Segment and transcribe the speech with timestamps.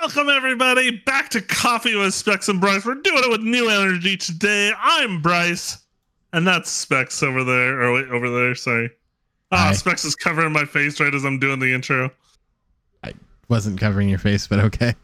[0.00, 2.84] Welcome everybody back to Coffee with Specs and Bryce.
[2.86, 4.72] We're doing it with new energy today.
[4.78, 5.78] I'm Bryce,
[6.32, 7.82] and that's Specs over there.
[7.82, 8.54] Or wait, over there.
[8.54, 8.90] Sorry.
[9.50, 9.72] Ah.
[9.72, 12.10] Specs is covering my face right as I'm doing the intro.
[13.04, 13.12] I
[13.48, 14.94] wasn't covering your face, but okay.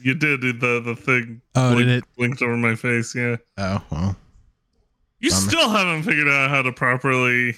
[0.00, 1.40] You did the the thing.
[1.54, 2.04] Oh, did it?
[2.16, 3.14] blinked over my face?
[3.14, 3.36] Yeah.
[3.58, 4.16] Oh well.
[5.20, 5.42] You Bummer.
[5.42, 7.56] still haven't figured out how to properly.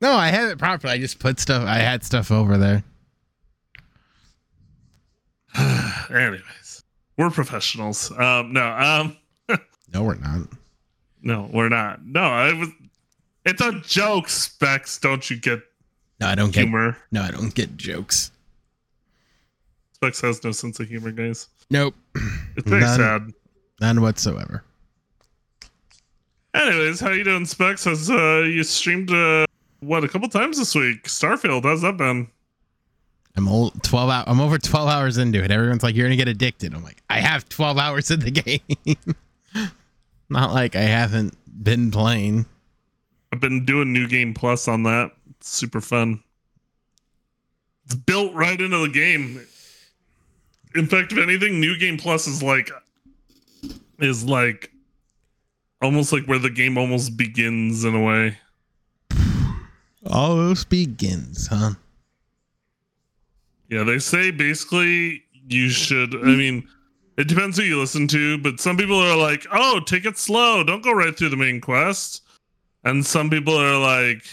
[0.00, 0.94] No, I have it properly.
[0.94, 1.66] I just put stuff.
[1.66, 2.82] I had stuff over there.
[6.10, 6.84] Anyways,
[7.16, 8.10] we're professionals.
[8.12, 9.16] Um, no, um,
[9.92, 10.46] No, we're not.
[11.22, 12.04] no, we're not.
[12.04, 12.68] No, I was.
[13.44, 14.98] It's a joke, Specs.
[14.98, 15.60] Don't you get
[16.20, 16.62] No, I don't get.
[16.64, 16.96] humor?
[17.10, 18.30] No, I don't get jokes.
[19.94, 21.48] Specs has no sense of humor, guys.
[21.70, 21.94] Nope,
[22.56, 22.96] It's very None.
[22.98, 23.32] sad.
[23.80, 24.64] none whatsoever.
[26.54, 27.84] Anyways, how you doing, Specs?
[27.84, 29.46] Has uh, you streamed uh,
[29.80, 31.04] what a couple times this week?
[31.04, 32.28] Starfield, how's that been?
[33.40, 33.82] I'm old.
[33.82, 34.24] Twelve hours.
[34.26, 35.50] I'm over twelve hours into it.
[35.50, 38.60] Everyone's like, "You're gonna get addicted." I'm like, I have twelve hours in the game.
[40.28, 42.44] not like I haven't been playing.
[43.32, 45.12] I've been doing New Game Plus on that.
[45.30, 46.22] It's super fun.
[47.86, 49.40] It's built right into the game.
[50.74, 52.70] In fact, if anything, New Game Plus is like
[54.00, 54.70] is like
[55.80, 58.36] almost like where the game almost begins in a way.
[60.04, 61.70] Almost begins, huh?
[63.70, 66.14] Yeah, they say basically you should.
[66.14, 66.68] I mean,
[67.16, 70.64] it depends who you listen to, but some people are like, "Oh, take it slow.
[70.64, 72.22] Don't go right through the main quest,"
[72.84, 74.24] and some people are like,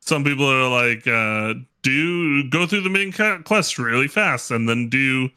[0.00, 4.88] some people are like, uh, "Do go through the main quest really fast, and then
[4.90, 5.30] do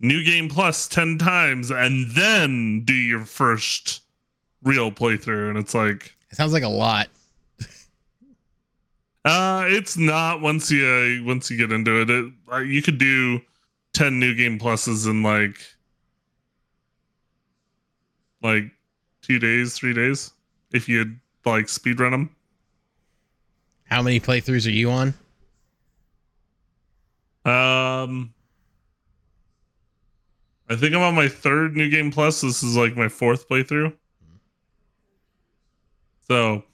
[0.00, 4.00] new game plus ten times, and then do your first
[4.62, 7.08] real playthrough." And it's like, It sounds like a lot.
[9.24, 12.10] Uh, it's not once you uh, once you get into it.
[12.10, 13.40] it uh, you could do
[13.94, 15.56] ten new game pluses in like
[18.42, 18.64] like
[19.22, 20.32] two days, three days
[20.72, 22.36] if you like speed run them.
[23.84, 25.08] How many playthroughs are you on?
[27.46, 28.32] Um,
[30.68, 32.40] I think I'm on my third new game plus.
[32.42, 33.94] This is like my fourth playthrough.
[36.26, 36.64] So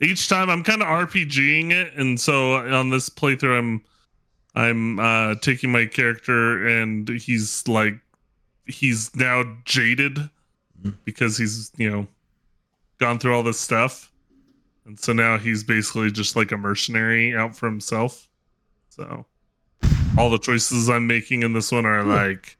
[0.00, 3.82] each time I'm kind of RPGing it, and so on this playthrough, I'm
[4.54, 7.94] I'm uh taking my character, and he's like
[8.66, 10.18] he's now jaded
[10.82, 10.94] Mhm.
[11.04, 12.06] because he's you know
[12.98, 14.10] gone through all this stuff,
[14.86, 18.28] and so now he's basically just like a mercenary out for himself.
[18.88, 19.26] So
[20.18, 22.56] all the choices I'm making in this one are like,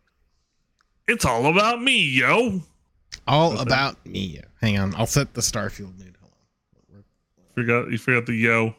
[1.09, 2.62] it's all about me, yo.
[3.26, 4.41] All about me.
[4.60, 6.16] Hang on, I'll set the Starfield mood.
[7.60, 8.75] Forgot you forgot the yo.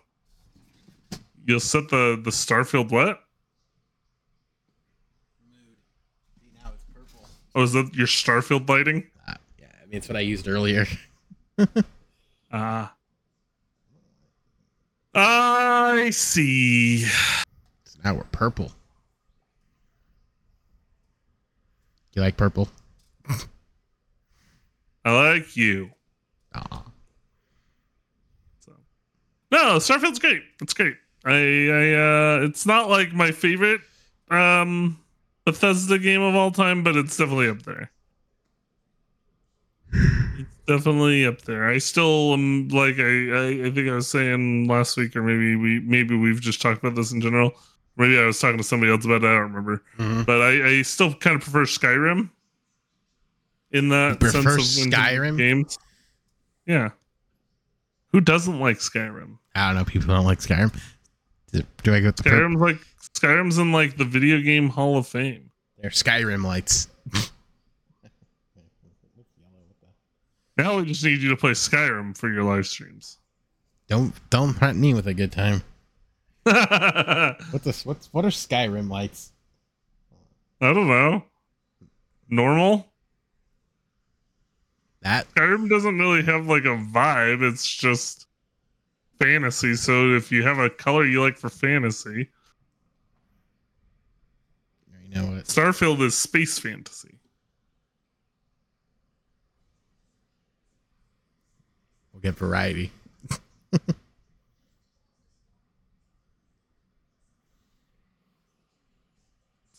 [1.45, 3.21] You'll set the the Starfield what?
[6.55, 7.29] Now it's purple.
[7.53, 9.03] Oh, is that your Starfield lighting?
[9.27, 10.87] Uh, yeah, I mean it's what I used earlier.
[12.53, 12.93] Ah.
[15.15, 17.05] I see.
[17.05, 18.73] So now we're purple.
[22.13, 22.67] You like purple?
[25.05, 25.91] I like you.
[26.55, 26.90] Aw.
[29.51, 30.43] No, Starfield's great.
[30.61, 30.95] It's great.
[31.25, 33.81] I I uh it's not like my favorite
[34.29, 34.97] um
[35.45, 37.91] Bethesda game of all time, but it's definitely up there.
[39.93, 41.67] It's definitely up there.
[41.69, 45.55] I still am like I, I I think I was saying last week or maybe
[45.55, 47.51] we maybe we've just talked about this in general.
[47.97, 49.83] Maybe I was talking to somebody else about it, I don't remember.
[49.97, 50.25] Mhm.
[50.25, 52.29] But I, I still kind of prefer Skyrim
[53.71, 55.37] in that You sense prefer of Skyrim?
[55.37, 55.77] games.
[56.65, 56.89] Yeah.
[58.13, 59.37] Who doesn't like Skyrim?
[59.55, 59.85] I don't know.
[59.85, 60.73] People don't like Skyrim.
[61.51, 61.63] Do,
[61.93, 62.31] I go purple?
[62.31, 62.77] Skyrim's like
[63.13, 65.51] Skyrim's in like the video game Hall of Fame.
[65.79, 66.87] They're Skyrim lights.
[70.57, 73.17] Now we just need you to play Skyrim for your live streams.
[73.87, 75.63] Don't don't threaten me with a good time.
[76.43, 77.85] what's this?
[77.85, 79.31] What's what are Skyrim lights?
[80.59, 81.23] I don't know.
[82.29, 82.87] Normal.
[85.01, 87.41] That Skyrim doesn't really have like a vibe.
[87.41, 88.27] It's just
[89.21, 89.75] fantasy.
[89.75, 92.29] So if you have a color you like for fantasy,
[95.07, 95.45] you know what?
[95.45, 97.19] Starfield is space fantasy.
[102.13, 102.91] We'll get variety.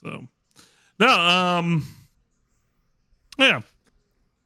[0.04, 0.26] So,
[0.98, 1.86] no, um,
[3.38, 3.62] yeah.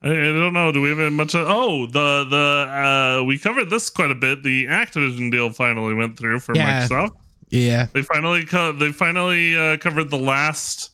[0.06, 0.70] I, I don't know.
[0.72, 1.34] Do we have much?
[1.34, 4.42] Of, oh, the the uh, we covered this quite a bit.
[4.42, 6.86] The Activision deal finally went through for Yeah.
[6.86, 7.16] Microsoft.
[7.48, 7.86] Yeah.
[7.92, 10.90] They finally co- they finally uh, covered the last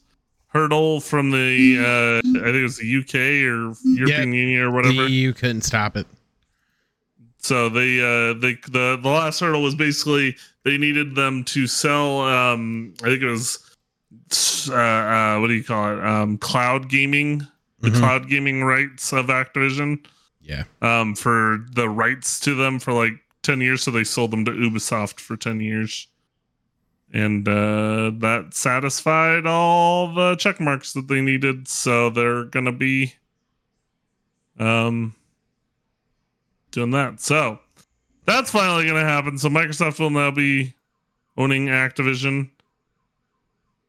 [0.49, 3.15] hurdle from the uh, I think it was the UK
[3.51, 5.05] or European Union or whatever.
[5.05, 6.07] The EU couldn't stop it.
[7.39, 12.21] So they uh they the the last hurdle was basically they needed them to sell
[12.21, 13.59] um I think it was
[14.69, 17.47] uh, uh what do you call it um cloud gaming
[17.83, 17.99] the Mhm.
[17.99, 20.05] cloud gaming rights of Activision.
[20.45, 20.65] Yeah.
[20.81, 23.13] um for the rights to them for like
[23.43, 23.83] 10 years.
[23.85, 26.09] So they sold them to Ubisoft for 10 years.
[27.13, 31.69] And uh that satisfied all the check marks that they needed.
[31.69, 33.15] So they're gonna be
[34.59, 35.15] um
[36.73, 37.21] doing that.
[37.21, 37.61] So
[38.27, 39.39] that's finally gonna happen.
[39.39, 40.75] So microsoft will now be
[41.37, 42.51] owning activision.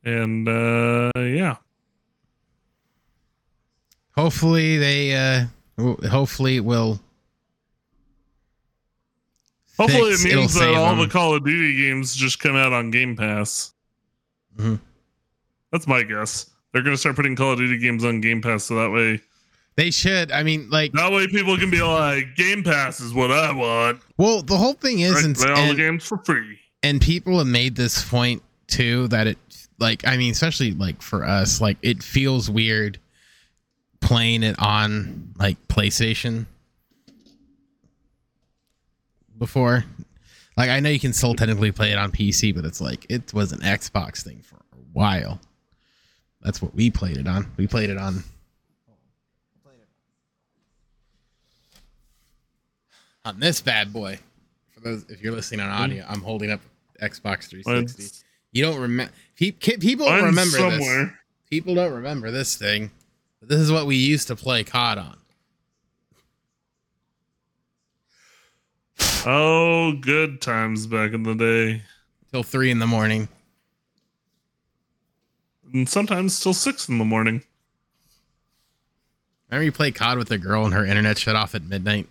[0.03, 1.55] And uh yeah
[4.15, 5.45] Hopefully they uh
[6.09, 6.99] hopefully it will
[9.77, 10.99] hopefully fix- it means that all them.
[10.99, 13.71] the call of duty games just come out on game pass
[14.57, 14.79] Mhm.
[15.71, 18.75] that's my guess they're gonna start putting call of duty games on game pass so
[18.75, 19.19] that way
[19.75, 20.31] They should.
[20.31, 23.99] I mean, like, that way people can be like game pass is what i want
[24.17, 27.47] well, the whole thing is, and, play all the games for free and people have
[27.47, 29.37] made this point too that it,
[29.79, 32.99] like, I mean, especially like for us, like, it feels weird
[34.03, 36.45] playing it on like PlayStation
[39.37, 39.83] before.
[40.55, 43.33] Like, I know you can still technically play it on PC, but it's like it
[43.33, 45.39] was an Xbox thing for a while.
[46.41, 47.51] That's what we played it on.
[47.57, 48.23] We played it on
[53.25, 54.19] on this bad boy.
[54.73, 56.59] For those, if you're listening on audio, I'm holding up
[57.01, 58.01] Xbox 360.
[58.03, 59.11] Mine's- You don't remember?
[59.35, 60.79] People don't remember this.
[61.49, 62.91] People don't remember this thing.
[63.45, 65.17] This is what we used to play COD on.
[69.25, 71.81] oh good times back in the day
[72.31, 73.27] till three in the morning.
[75.73, 77.41] and sometimes till six in the morning
[79.49, 82.07] Remember you played COD with a girl and her internet shut off at midnight?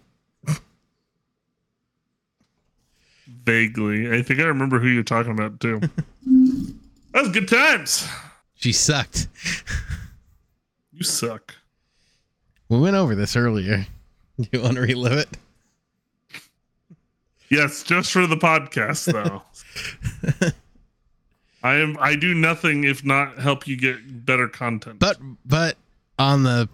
[3.44, 5.81] vaguely i think i remember who you're talking about too
[6.26, 8.06] that was good times
[8.55, 9.26] She sucked.
[10.93, 11.55] You suck
[12.69, 13.87] We went over this earlier.
[14.50, 15.29] You want to relive it?
[17.50, 19.43] yes just for the podcast though
[21.62, 25.77] i am i do nothing if not help you get better content But but
[26.19, 26.69] on the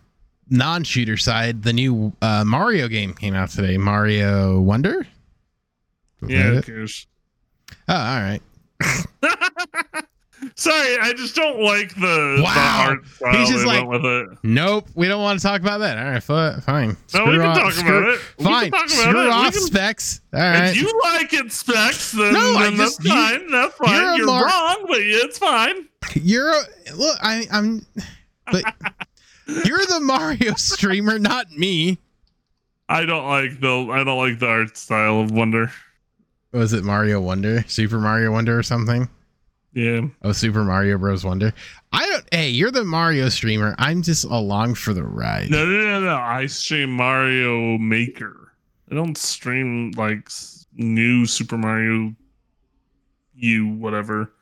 [0.50, 3.76] non-shooter side, the new uh, Mario game came out today.
[3.76, 5.06] Mario Wonder.
[6.23, 7.06] Was yeah who cares
[7.87, 8.41] Oh, all right.
[10.56, 12.54] sorry i just don't like the, Wow.
[12.54, 12.60] the
[12.90, 15.98] art style He's just like- with it Nope, we don't want to talk about that.
[15.98, 16.96] All right, fi- fine.
[17.14, 19.28] no we can off- talk screw- about it Fine, about screw it.
[19.30, 20.20] Off can- specs.
[20.32, 20.68] All right.
[20.70, 23.50] If you like it, Specs, then, No, then just- that's you- fine.
[23.50, 23.94] That's fine.
[23.94, 25.88] you're You're, mar- wrong, but it's fine.
[26.14, 26.60] You're a,
[26.94, 27.18] look.
[27.20, 27.84] I, I'm,
[28.50, 28.62] but
[29.64, 31.98] you're the Mario streamer, not me.
[32.88, 35.70] I don't like the I don't like the art style of Wonder.
[36.52, 39.08] Was it Mario Wonder, Super Mario Wonder, or something?
[39.73, 40.03] Yeah.
[40.23, 41.25] Oh, Super Mario Bros.
[41.25, 41.53] Wonder.
[41.93, 42.25] I don't.
[42.32, 43.75] Hey, you're the Mario streamer.
[43.79, 45.50] I'm just along for the ride.
[45.50, 46.17] No, no, no, no.
[46.17, 48.53] I stream Mario Maker.
[48.91, 50.31] I don't stream like
[50.75, 52.15] new Super Mario
[53.35, 54.32] U whatever.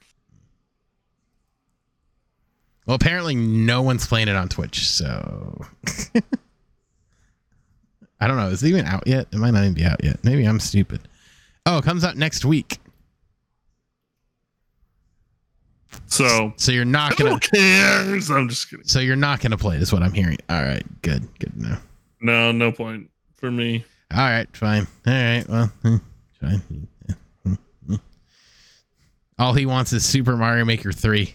[2.86, 5.60] Well, apparently no one's playing it on Twitch, so
[8.20, 8.48] I don't know.
[8.48, 9.26] Is it even out yet?
[9.32, 10.22] It might not even be out yet.
[10.24, 11.00] Maybe I'm stupid.
[11.66, 12.78] Oh, it comes out next week.
[16.06, 17.38] So So you're not gonna.
[17.40, 18.30] cares?
[18.30, 18.86] I'm just kidding.
[18.86, 19.76] So you're not gonna play.
[19.76, 20.38] Is what I'm hearing.
[20.48, 21.76] All right, good, good No.
[22.20, 23.84] No, no point for me.
[24.14, 24.86] All right, fine.
[25.06, 25.98] All right, well, eh,
[26.40, 26.88] fine.
[27.08, 27.96] Yeah.
[29.38, 31.34] All he wants is Super Mario Maker three.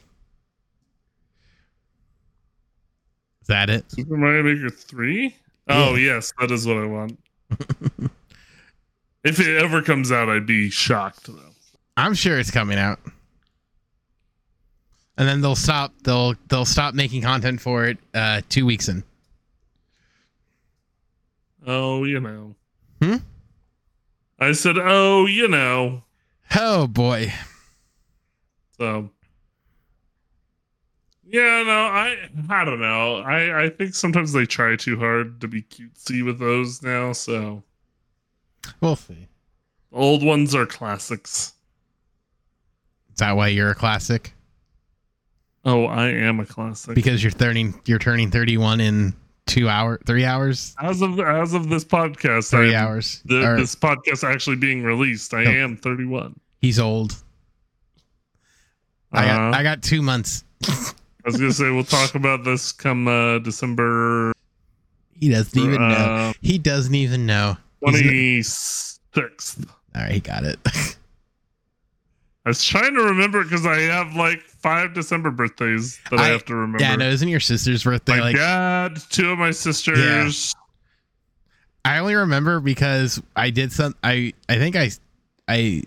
[3.41, 3.85] Is that it?
[3.91, 5.35] Super Mario Maker 3?
[5.67, 7.17] Oh, yes, that is what I want.
[9.23, 11.39] if it ever comes out, I'd be shocked though.
[11.97, 12.99] I'm sure it's coming out.
[15.21, 15.93] And then they'll stop.
[16.03, 19.03] They'll they'll stop making content for it uh, two weeks in.
[21.67, 22.55] Oh, you know.
[22.99, 23.17] Hmm?
[24.39, 26.01] I said, oh, you know.
[26.55, 27.31] Oh boy.
[28.79, 29.11] So,
[31.23, 32.17] yeah, no, I,
[32.49, 33.17] I don't know.
[33.17, 37.13] I, I think sometimes they try too hard to be cutesy with those now.
[37.13, 37.61] So,
[38.81, 39.27] We'll see.
[39.91, 41.53] old ones are classics.
[43.13, 44.33] Is that why you're a classic?
[45.63, 46.95] Oh, I am a classic.
[46.95, 49.13] Because you're turning you're turning 31 in
[49.47, 53.21] two hour, three hours, as of as of this podcast, 3 I'm- hours.
[53.25, 55.51] the, Or this podcast actually being released, I No.
[55.51, 56.39] am 31.
[56.61, 57.15] he's old.
[59.11, 59.57] I got Uh-huh.
[59.59, 60.43] I got two months.
[60.67, 60.93] I
[61.25, 64.33] was gonna say we'll talk about this come uh, December
[65.11, 65.95] He doesn't even know.
[65.95, 67.57] uh, He doesn't even know.
[67.83, 69.63] Twenty sixth.
[69.95, 70.59] All right, he got it.
[72.45, 76.29] I was trying to remember because I have like five December birthdays that I, I-
[76.29, 76.83] have to remember.
[76.83, 78.13] yeah, no, isn't your sister's birthday?
[78.13, 80.53] my like, dad, two of my sisters.
[81.83, 83.95] I only remember because I did some.
[84.03, 84.91] I I think I
[85.47, 85.83] I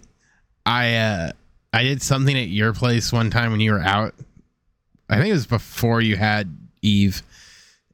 [0.66, 1.32] I uh
[1.72, 4.14] I did something at your place one time when you were out.
[5.08, 7.22] I think it was before you had Eve.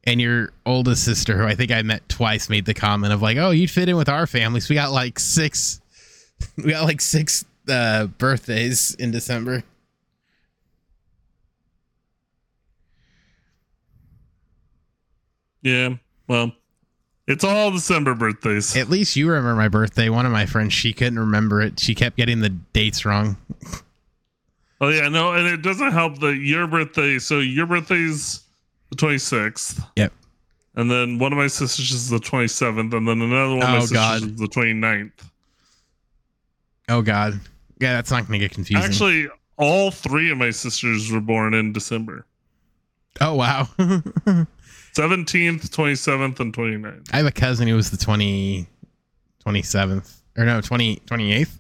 [0.05, 3.37] And your oldest sister, who I think I met twice, made the comment of like,
[3.37, 5.79] "Oh, you'd fit in with our family." So we got like six,
[6.57, 9.63] we got like six uh, birthdays in December.
[15.63, 15.95] Yeah,
[16.29, 16.53] well,
[17.27, 18.77] it's all December birthdays.
[18.77, 20.09] At least you remember my birthday.
[20.09, 21.79] One of my friends, she couldn't remember it.
[21.79, 23.37] She kept getting the dates wrong.
[24.81, 27.19] oh yeah, no, and it doesn't help that your birthday.
[27.19, 28.41] So your birthday's
[28.91, 29.81] the twenty sixth.
[29.97, 30.13] Yep.
[30.77, 33.77] And then one of my sisters is the 27th, and then another one of my
[33.79, 34.23] Oh, sisters God.
[34.23, 35.11] is the 29th.
[36.89, 37.41] Oh God,
[37.81, 38.85] yeah, that's not gonna get confusing.
[38.85, 42.25] Actually, all three of my sisters were born in December.
[43.21, 43.69] oh wow.
[44.95, 47.09] 17th, 27th, and 29th.
[47.13, 48.67] I have a cousin who was the 20,
[49.47, 51.59] 27th or no 20, 28th.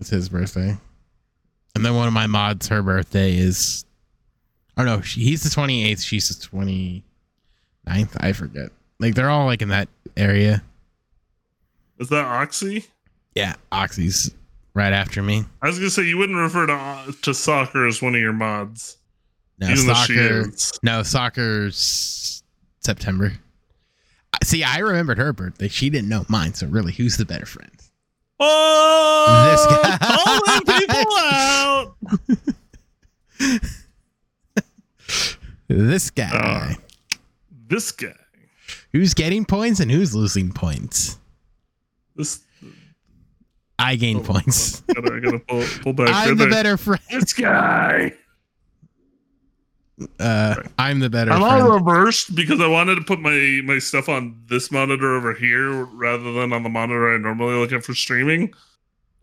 [0.00, 0.76] It's his birthday,
[1.74, 3.84] and then one of my mods, her birthday is.
[4.76, 6.02] Oh no, she, he's the twenty eighth.
[6.02, 7.02] She's the 29th.
[8.20, 8.70] I forget.
[9.00, 10.62] Like they're all like in that area.
[11.98, 12.84] Is that Oxy?
[13.34, 14.30] Yeah, Oxy's
[14.74, 15.44] right after me.
[15.62, 18.98] I was gonna say you wouldn't refer to to soccer as one of your mods,
[19.58, 20.52] No, even soccer.
[20.82, 22.42] No, soccer's
[22.80, 23.32] September.
[24.44, 25.68] See, I remembered her birthday.
[25.68, 26.54] She didn't know mine.
[26.54, 27.70] So really, who's the better friend?
[28.38, 29.98] Oh, This uh, guy.
[30.46, 31.96] calling people out.
[35.68, 36.76] This guy.
[36.78, 36.82] Oh.
[37.68, 38.12] This guy.
[38.92, 41.18] Who's getting points and who's losing points?
[42.14, 42.40] This.
[43.78, 44.82] I gain oh, points.
[44.88, 46.08] I gotta, I gotta pull, pull back.
[46.12, 47.02] I'm the better friend.
[47.10, 48.12] This guy.
[50.20, 51.62] Uh, I'm the better I'm friend.
[51.62, 55.84] all reversed because I wanted to put my my stuff on this monitor over here
[55.86, 58.52] rather than on the monitor I normally look at for streaming.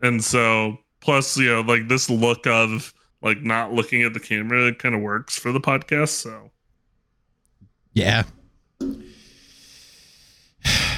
[0.02, 4.66] And so plus, you know, like this look of like not looking at the camera
[4.66, 6.08] it kind of works for the podcast.
[6.08, 6.50] So
[7.92, 8.24] yeah.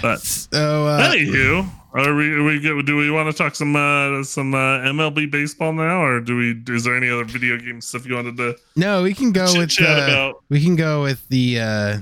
[0.00, 2.84] but So uh, anywho, are we are we good?
[2.86, 6.74] Do we want to talk some uh some uh MLB baseball now, or do we?
[6.74, 9.80] Is there any other video game stuff you wanted to no, we can go with
[9.80, 11.98] uh, we can go with the uh,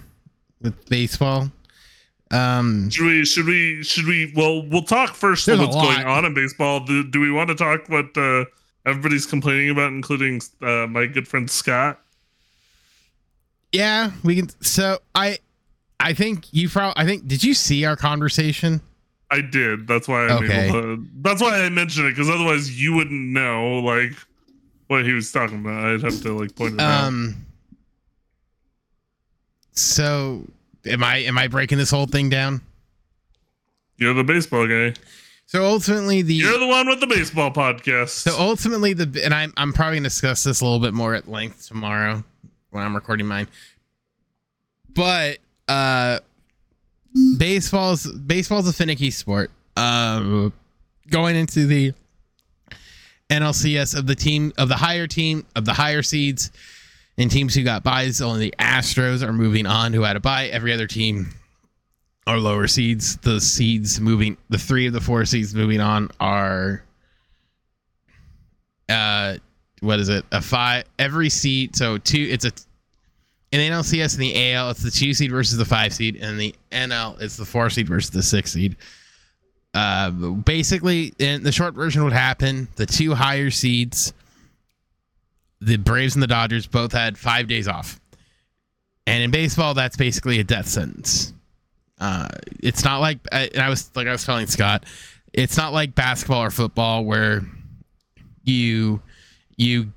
[0.60, 1.50] with baseball.
[2.32, 3.24] Um, Should we?
[3.24, 3.84] Should we?
[3.84, 4.32] Should we?
[4.34, 5.46] Well, we'll talk first.
[5.46, 6.80] What's going on in baseball?
[6.80, 8.44] Do, do we want to talk what uh,
[8.84, 12.00] everybody's complaining about, including uh, my good friend Scott?
[13.70, 14.48] yeah, we can.
[14.60, 15.38] So I,
[16.00, 17.00] I think you probably.
[17.00, 17.28] I think.
[17.28, 18.80] Did you see our conversation?
[19.30, 19.86] I did.
[19.88, 20.26] That's why.
[20.26, 20.68] I'm Okay.
[20.68, 24.12] able to, that's why I mentioned it because otherwise you wouldn't know like
[24.86, 25.84] what he was talking about.
[25.84, 27.04] I'd have to like point it out.
[27.08, 27.46] Um.
[29.72, 30.46] So,
[30.86, 32.60] am I am I breaking this whole thing down?
[33.96, 34.94] You're the baseball guy.
[35.46, 38.08] So ultimately, the You're the one with the baseball podcast.
[38.10, 41.28] so ultimately the and I'm I'm probably gonna discuss this a little bit more at
[41.28, 42.24] length tomorrow
[42.70, 43.48] when I'm recording mine.
[44.94, 45.38] But
[45.68, 46.20] uh,
[47.38, 49.50] baseball's baseball's a finicky sport.
[49.76, 50.52] Um,
[51.10, 51.92] going into the
[53.30, 56.50] NLCS of the team of the higher team of the higher seeds
[57.16, 58.20] and teams who got buys.
[58.20, 60.46] Only the Astros are moving on who had a buy.
[60.46, 61.30] Every other team
[62.26, 63.16] are lower seeds.
[63.18, 66.84] The seeds moving the three of the four seeds moving on are
[68.88, 69.36] uh
[69.80, 70.24] what is it?
[70.32, 71.76] A five every seed.
[71.76, 72.52] So two it's a
[73.54, 76.40] in the NLCS and the AL, it's the two seed versus the five seed, and
[76.40, 78.74] the NL it's the four seed versus the six seed.
[79.72, 84.12] Uh, basically, in the short version, would happen: the two higher seeds,
[85.60, 88.00] the Braves and the Dodgers, both had five days off,
[89.06, 91.32] and in baseball, that's basically a death sentence.
[92.00, 92.26] Uh,
[92.58, 94.84] it's not like I, was like I was telling Scott,
[95.32, 97.42] it's not like basketball or football where
[98.42, 99.00] you
[99.56, 99.92] you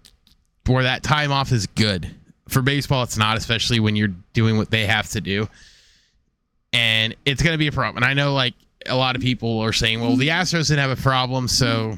[0.67, 2.13] where that time off is good.
[2.49, 5.47] For baseball, it's not, especially when you're doing what they have to do.
[6.73, 8.03] And it's going to be a problem.
[8.03, 8.53] And I know, like,
[8.85, 11.97] a lot of people are saying, well, the Astros didn't have a problem, so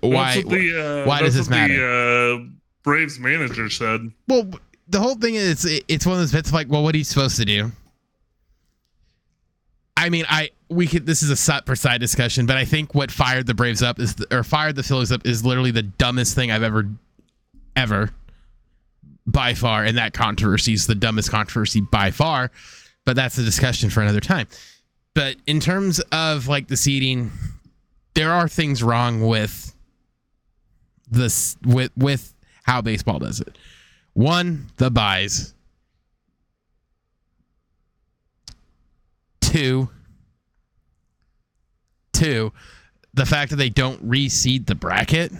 [0.00, 0.42] why?
[0.42, 2.50] The, uh, why does this what The, uh,
[2.82, 4.12] Braves manager said.
[4.28, 4.50] Well,
[4.88, 7.36] the whole thing is it's one of those bits like, well, what are you supposed
[7.36, 7.72] to do?
[9.96, 12.94] I mean, I we could this is a side per side discussion, but I think
[12.94, 16.34] what fired the Braves up is or fired the Phillies up is literally the dumbest
[16.34, 16.88] thing I've ever
[17.74, 18.10] ever
[19.26, 22.50] by far, and that controversy is the dumbest controversy by far.
[23.04, 24.48] But that's a discussion for another time.
[25.14, 27.30] But in terms of like the seeding,
[28.14, 29.74] there are things wrong with
[31.08, 33.56] this with with how baseball does it.
[34.14, 35.54] One, the buys.
[39.40, 39.88] Two,
[42.12, 42.52] two,
[43.14, 45.32] the fact that they don't reseed the bracket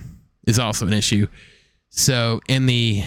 [0.47, 1.27] is also an issue.
[1.91, 3.03] So in the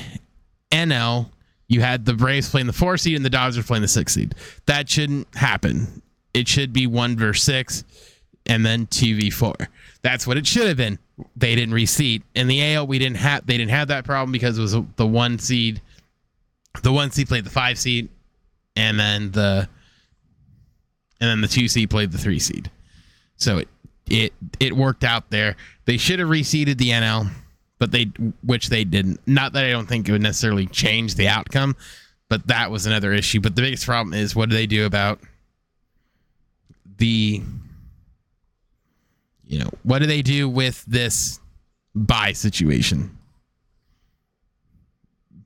[0.72, 1.30] NL,
[1.68, 4.14] you had the Braves playing the four seed and the Dodgers are playing the six
[4.14, 4.36] seed.
[4.66, 6.02] That shouldn't happen.
[6.34, 7.84] It should be one versus six
[8.46, 9.56] and then two v four.
[10.02, 11.00] That's what it should have been.
[11.36, 12.24] They didn't reseed.
[12.36, 15.08] In the AL, we didn't have they didn't have that problem because it was the
[15.08, 15.82] one seed.
[16.82, 18.10] The one seed played the five seed,
[18.76, 19.68] and then the
[21.22, 22.72] and then the two seed played the three seed.
[23.36, 23.68] So it
[24.10, 25.56] it it worked out there.
[25.86, 27.30] They should have reseeded the NL,
[27.80, 28.12] but they
[28.44, 29.20] which they didn't.
[29.26, 31.76] Not that I don't think it would necessarily change the outcome,
[32.28, 33.40] but that was another issue.
[33.40, 35.20] But the biggest problem is what do they do about
[36.98, 37.42] the
[39.46, 41.40] you know, what do they do with this
[41.96, 43.18] buy situation?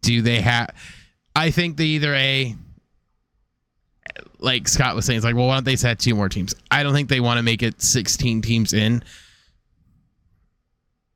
[0.01, 0.71] Do they have
[1.35, 2.55] I think they either a
[4.39, 6.53] like Scott was saying, it's like, well, why don't they set two more teams?
[6.69, 9.01] I don't think they want to make it 16 teams in.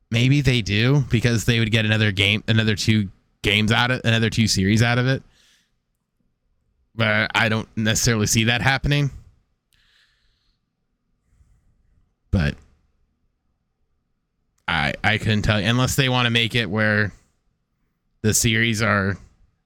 [0.10, 3.10] Maybe they do because they would get another game, another two
[3.42, 5.22] games out of another two series out of it.
[6.96, 9.12] But I don't necessarily see that happening.
[12.32, 12.56] But
[14.68, 17.12] I I couldn't tell you unless they want to make it where
[18.22, 19.18] the series are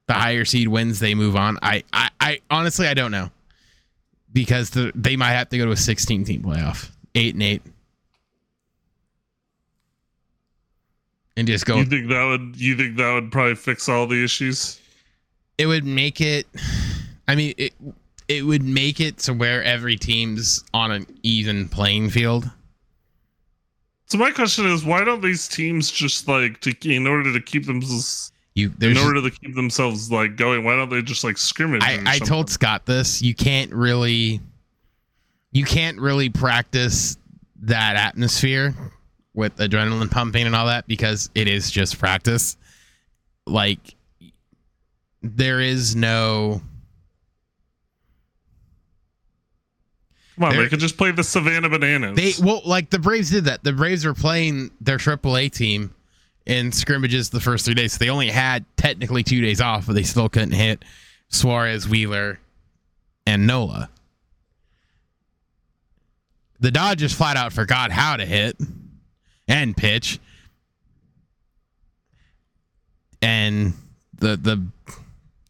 [0.06, 1.58] the higher seed wins, they move on.
[1.62, 3.30] I I, I honestly I don't know
[4.32, 7.62] because the, they might have to go to a 16 team playoff, eight and eight,
[11.36, 11.76] and just go.
[11.76, 14.80] You think that would you think that would probably fix all the issues?
[15.58, 16.46] It would make it.
[17.28, 17.72] I mean it.
[18.28, 22.50] It would make it to where every team's on an even playing field.
[24.06, 27.66] So my question is, why don't these teams just like to in order to keep
[27.66, 30.64] themselves you in order to keep themselves like going?
[30.64, 31.82] Why don't they just like scrimmage?
[31.82, 33.22] I, I told Scott this.
[33.22, 34.40] You can't really,
[35.52, 37.16] you can't really practice
[37.62, 38.74] that atmosphere
[39.34, 42.56] with adrenaline pumping and all that because it is just practice.
[43.46, 43.94] Like
[45.22, 46.60] there is no
[50.36, 52.16] Come on, they could just play the Savannah Bananas.
[52.16, 53.62] They well, like the Braves did that.
[53.62, 55.94] The Braves were playing their AAA team
[56.46, 57.92] in scrimmages the first three days.
[57.92, 60.84] So they only had technically two days off, but they still couldn't hit
[61.28, 62.40] Suarez, Wheeler,
[63.26, 63.90] and Nola.
[66.60, 68.56] The Dodgers flat out forgot how to hit
[69.48, 70.18] and pitch.
[73.20, 73.74] And
[74.18, 74.66] the the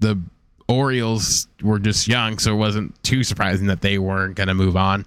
[0.01, 0.21] the
[0.69, 4.77] Orioles were just young, so it wasn't too surprising that they weren't going to move
[4.77, 5.07] on.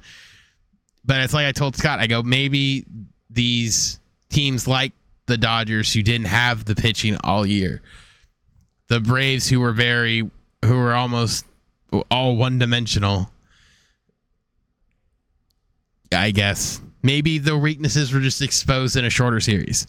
[1.04, 2.86] But it's like I told Scott, I go, maybe
[3.30, 4.93] these teams like
[5.28, 7.82] the Dodgers who didn't have the pitching all year,
[8.88, 10.30] the Braves who were very,
[10.63, 11.45] who were almost
[12.10, 13.30] all one dimensional.
[16.12, 19.86] I guess maybe the weaknesses were just exposed in a shorter series.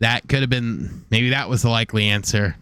[0.00, 2.56] That could have been, maybe that was the likely answer.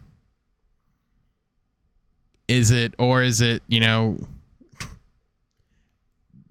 [2.49, 4.19] Is it, or is it, you know,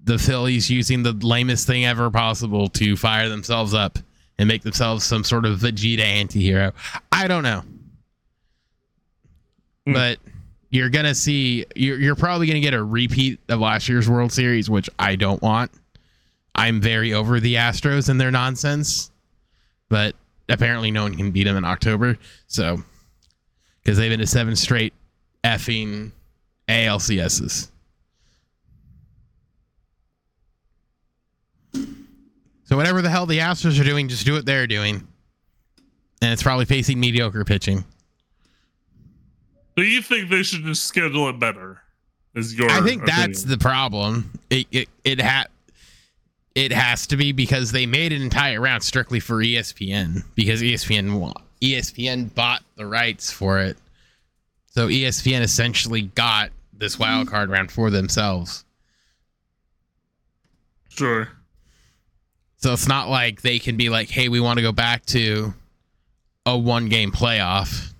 [0.02, 3.98] the Phillies using the lamest thing ever possible to fire themselves up
[4.38, 6.72] and make themselves some sort of Vegeta anti-hero?
[7.12, 7.62] I don't know.
[9.86, 9.94] Mm.
[9.94, 10.18] But
[10.70, 14.08] you're going to see, you're, you're probably going to get a repeat of last year's
[14.08, 15.70] World Series, which I don't want.
[16.54, 19.10] I'm very over the Astros and their nonsense,
[19.88, 20.14] but
[20.48, 22.18] apparently no one can beat them in October.
[22.46, 22.82] So,
[23.82, 24.92] because they've been to seven straight
[25.44, 26.12] effing
[26.68, 27.68] ALCSs.
[32.64, 35.06] So whatever the hell the Astros are doing, just do what they're doing.
[36.22, 37.84] And it's probably facing mediocre pitching.
[39.76, 41.82] Do you think they should just schedule it better?
[42.34, 43.06] Is your I think opinion?
[43.30, 44.30] that's the problem.
[44.48, 45.46] It it it ha-
[46.54, 51.34] it has to be because they made an entire round strictly for ESPN because ESPN
[51.60, 53.76] ESPN bought the rights for it.
[54.66, 58.64] So ESPN essentially got this wild card round for themselves.
[60.88, 61.28] Sure.
[62.56, 65.54] So it's not like they can be like, "Hey, we want to go back to
[66.44, 67.92] a one game playoff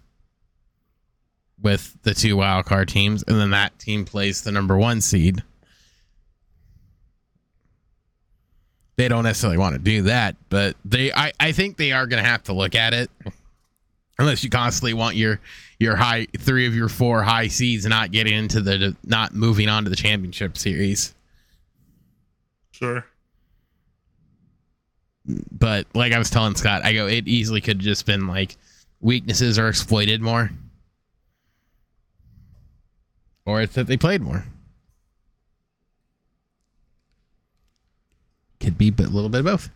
[1.61, 5.43] with the two wild card teams and then that team plays the number 1 seed."
[9.03, 12.23] They don't necessarily want to do that, but they I I think they are going
[12.23, 13.11] to have to look at it
[14.17, 15.41] unless you constantly want your
[15.81, 19.83] your high three of your four high seeds not getting into the not moving on
[19.83, 21.17] to the championship series.
[22.71, 23.05] Sure.
[25.27, 28.57] But like I was telling Scott, I go it easily could have just been like
[29.01, 30.53] weaknesses are exploited more.
[33.47, 34.45] Or it's that they played more.
[38.63, 39.71] Could be but a little bit of both.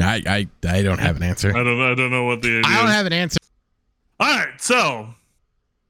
[0.00, 0.22] I
[0.64, 1.50] I I don't have an answer.
[1.50, 2.94] I don't I don't know what the idea I don't is.
[2.94, 3.38] have an answer.
[4.20, 5.08] All right, so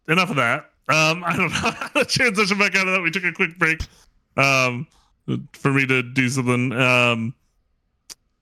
[0.09, 0.71] enough of that.
[0.89, 3.03] Um, I don't know how to transition back out of that.
[3.03, 3.83] We took a quick break
[4.39, 4.87] um,
[5.53, 6.73] for me to do something.
[6.73, 7.35] Um,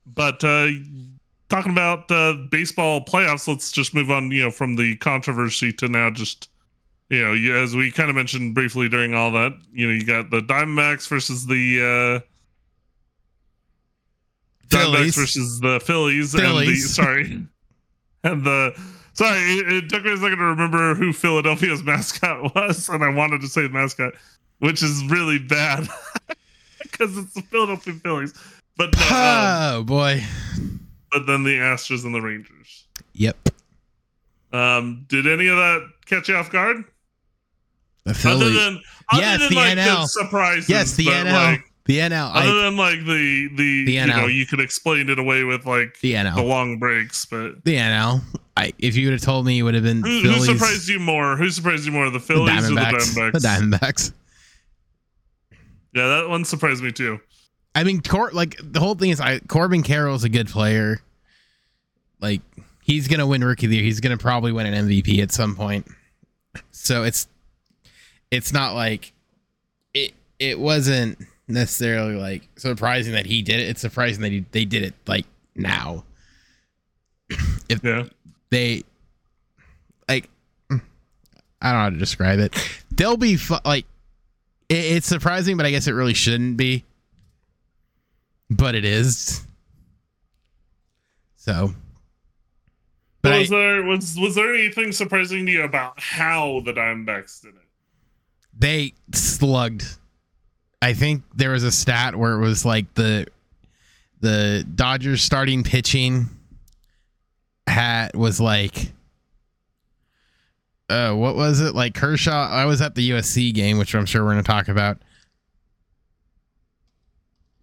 [0.07, 0.68] but uh,
[1.49, 4.31] talking about uh, baseball playoffs, let's just move on.
[4.31, 6.49] You know, from the controversy to now just
[7.12, 9.53] you know, you, as we kind of mentioned briefly during all that.
[9.70, 12.22] You know, you got the Diamondbacks versus the.
[12.25, 12.29] Uh,
[14.68, 17.46] Diamondbacks versus the Phillies, and the sorry,
[18.25, 18.75] and the
[19.12, 19.38] sorry.
[19.40, 23.42] It, it took me a second to remember who Philadelphia's mascot was, and I wanted
[23.42, 24.14] to say mascot,
[24.61, 25.87] which is really bad
[26.83, 28.33] because it's the Philadelphia Phillies.
[28.79, 30.25] But no, um, Oh boy.
[31.11, 32.87] but then the Astros and the Rangers.
[33.12, 33.51] Yep.
[34.55, 36.85] Um, did any of that catch you off guard?
[38.04, 38.54] The Other Phillies.
[38.56, 38.80] than
[39.12, 40.00] other Yes, than the like NL.
[40.02, 40.68] the surprises.
[40.68, 41.32] yes, the NL.
[41.32, 42.30] Like, the NL.
[42.34, 44.34] other I, than like the the, The you know NL.
[44.34, 48.22] you could explain it away with like the NL the long breaks, but The NL.
[48.56, 50.98] I if you would have told me it would have been who, who surprised you
[51.00, 51.36] more?
[51.36, 53.14] Who surprised you more, the the Phillies or the Diamondbacks.
[53.14, 53.32] Diamondbacks?
[53.32, 54.12] The Diamondbacks.
[55.94, 57.20] Yeah, that one surprised me too.
[57.74, 61.00] I mean, Cor- like the whole thing is, I Corbin Carroll's a good player.
[62.20, 62.40] Like
[62.82, 63.84] he's gonna win Rookie of the Year.
[63.84, 65.86] He's gonna probably win an MVP at some point.
[66.70, 67.26] So it's
[68.33, 69.12] it's not like
[69.95, 70.12] it.
[70.40, 73.68] It wasn't necessarily like surprising that he did it.
[73.68, 76.05] It's surprising that he, they did it like now.
[77.68, 78.05] If Yeah,
[78.51, 78.83] they
[80.09, 80.29] like,
[80.71, 80.83] I don't
[81.62, 82.55] know how to describe it.
[82.90, 83.87] They'll be fu- like,
[84.68, 86.85] it, it's surprising, but I guess it really shouldn't be.
[88.51, 89.47] But it is.
[91.37, 91.75] So.
[93.23, 97.40] But I- was there was was there anything surprising to you about how the Diamondbacks
[97.42, 97.62] did it?
[98.56, 99.84] They slugged.
[100.80, 103.26] I think there was a stat where it was like the
[104.20, 106.28] the Dodgers starting pitching
[107.66, 108.92] hat was like
[110.88, 111.74] uh what was it?
[111.74, 114.98] Like Kershaw I was at the USC game, which I'm sure we're gonna talk about.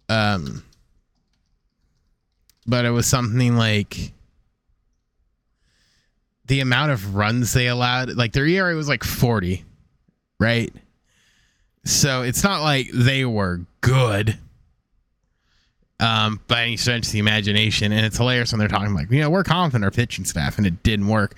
[0.08, 0.64] Um
[2.66, 4.12] but it was something like
[6.46, 9.64] the amount of runs they allowed, like their ERA was like 40
[10.40, 10.74] right?
[11.84, 14.36] So it's not like they were good
[16.00, 17.92] um, by any stretch of the imagination.
[17.92, 20.66] And it's hilarious when they're talking like, you know, we're confident our pitching staff, and
[20.66, 21.36] it didn't work.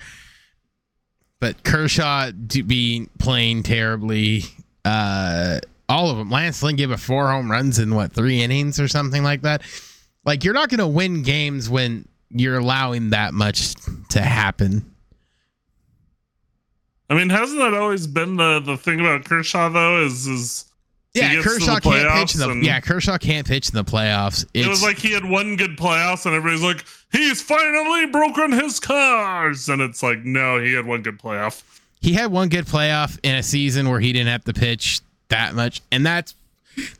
[1.39, 4.43] But Kershaw do be playing terribly.
[4.83, 6.31] Uh, all of them.
[6.31, 9.61] Lance Lynn gave a four home runs in what three innings or something like that.
[10.25, 13.75] Like you're not going to win games when you're allowing that much
[14.09, 14.92] to happen.
[17.09, 20.01] I mean, hasn't that always been the the thing about Kershaw though?
[20.03, 20.65] Is is
[21.13, 24.43] Yeah, Kershaw can't pitch in the yeah Kershaw can't pitch in the playoffs.
[24.53, 28.51] it It's, was like he had one good playoffs, and everybody's like, he's finally broken
[28.51, 31.61] his cars, and it's like, no, he had one good playoff.
[32.01, 35.53] he had one good playoff in a season where he didn't have to pitch that
[35.53, 36.35] much, and that's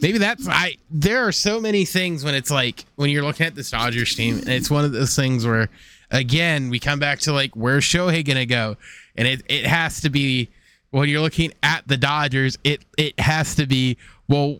[0.01, 0.75] maybe that's I.
[0.91, 4.37] There are so many things when it's like when you're looking at this Dodgers team,
[4.39, 5.69] and it's one of those things where
[6.11, 8.77] again we come back to like where's Shohei gonna go,
[9.15, 10.49] and it it has to be
[10.91, 13.97] when you're looking at the Dodgers, it it has to be
[14.27, 14.59] well.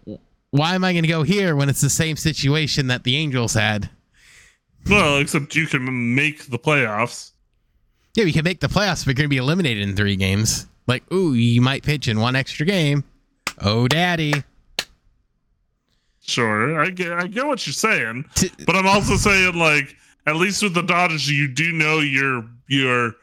[0.52, 3.56] Why am I going to go here when it's the same situation that the Angels
[3.56, 3.90] had?
[4.88, 7.32] Well, except you can make the playoffs.
[8.14, 10.68] Yeah, we can make the playoffs, but you're going to be eliminated in three games.
[10.86, 13.04] Like, ooh, you might pitch in one extra game.
[13.60, 14.44] Oh, daddy.
[16.22, 18.26] Sure, I get I get what you're saying,
[18.66, 23.16] but I'm also saying like at least with the Dodgers, you do know you're you're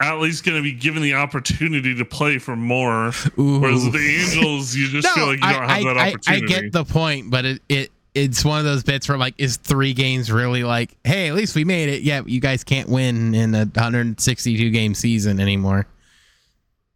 [0.00, 3.12] at least going to be given the opportunity to play for more.
[3.38, 3.60] Ooh.
[3.60, 6.40] Whereas the Angels, you just feel like you don't I, have that I, I, I
[6.40, 9.92] get the point, but it, it it's one of those bits where like, is three
[9.92, 12.02] games really like, hey, at least we made it.
[12.02, 15.86] Yeah, you guys can't win in a 162 game season anymore.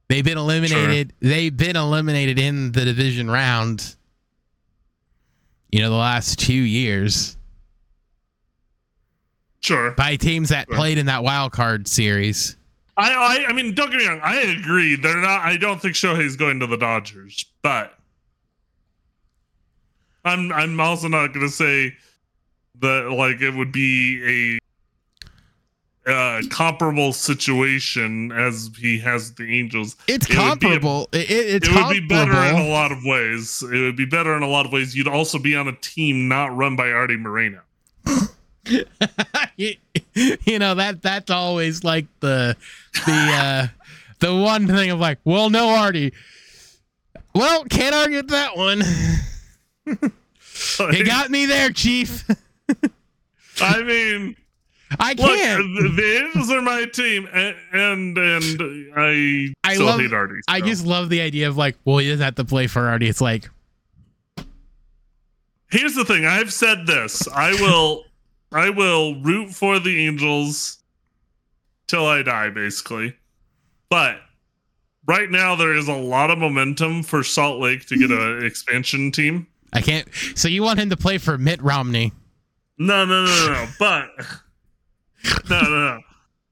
[0.09, 1.13] They've been eliminated.
[1.21, 3.97] They've been eliminated in the division round.
[5.71, 7.37] You know, the last two years
[9.61, 9.91] sure.
[9.91, 10.77] by teams that Sure.
[10.77, 12.57] played in that wild card series.
[12.99, 14.21] I, I I mean, don't get me wrong.
[14.23, 14.97] I agree.
[14.97, 15.43] They're not.
[15.43, 17.95] I don't think Shohei's going to the Dodgers, but
[20.25, 21.95] I'm I'm also not going to say
[22.81, 24.59] that like it would be
[26.07, 29.95] a uh, comparable situation as he has the Angels.
[30.09, 31.09] It's It would be a- comparable.
[31.13, 33.63] It, it- it's it would be better in a lot of ways.
[33.63, 34.97] It would be better in a lot of ways.
[34.97, 37.61] You'd also be on a team not run by Artie Moreno.
[40.45, 42.57] you, know that that's always like the
[43.07, 43.67] the uh
[44.21, 46.13] the one thing of like, well, no Artie.
[47.35, 48.83] Well, can't argue with that one.
[50.93, 52.29] You got me there, Chief.
[53.61, 54.35] I mean,
[54.99, 55.63] I can't.
[55.77, 60.41] the, the Angels are my team, and and, and I, I still love- hate Artie.
[60.49, 63.09] I just love the idea of like, well, he doesn't have to play for Artie.
[63.09, 63.49] It's like,
[65.71, 66.25] Here's the thing.
[66.25, 67.29] I've said this.
[67.29, 68.05] I will
[68.53, 70.79] I will root for the Angels
[71.87, 73.15] till I die, basically.
[73.91, 74.21] But
[75.07, 79.11] right now there is a lot of momentum for Salt Lake to get an expansion
[79.11, 79.47] team.
[79.73, 80.09] I can't.
[80.35, 82.13] So you want him to play for Mitt Romney?
[82.79, 83.67] No, no, no, no, no.
[83.79, 84.09] But
[85.51, 86.01] no, no, no.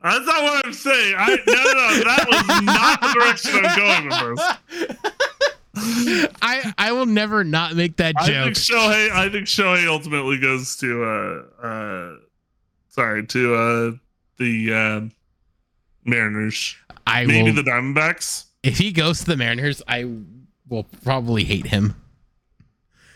[0.03, 1.15] That's not what I'm saying.
[1.17, 2.05] I no, no, no.
[2.05, 5.13] That was not the direction I'm going with this.
[5.77, 8.45] I I will never not make that I joke.
[8.45, 9.11] think Shohei.
[9.11, 12.17] I think Shohei ultimately goes to uh uh
[12.89, 13.91] sorry to uh
[14.39, 15.01] the uh,
[16.05, 16.77] Mariners.
[17.07, 17.63] I Maybe will.
[17.63, 18.45] the Diamondbacks.
[18.63, 20.11] if he goes to the Mariners, I
[20.69, 21.95] will probably hate him.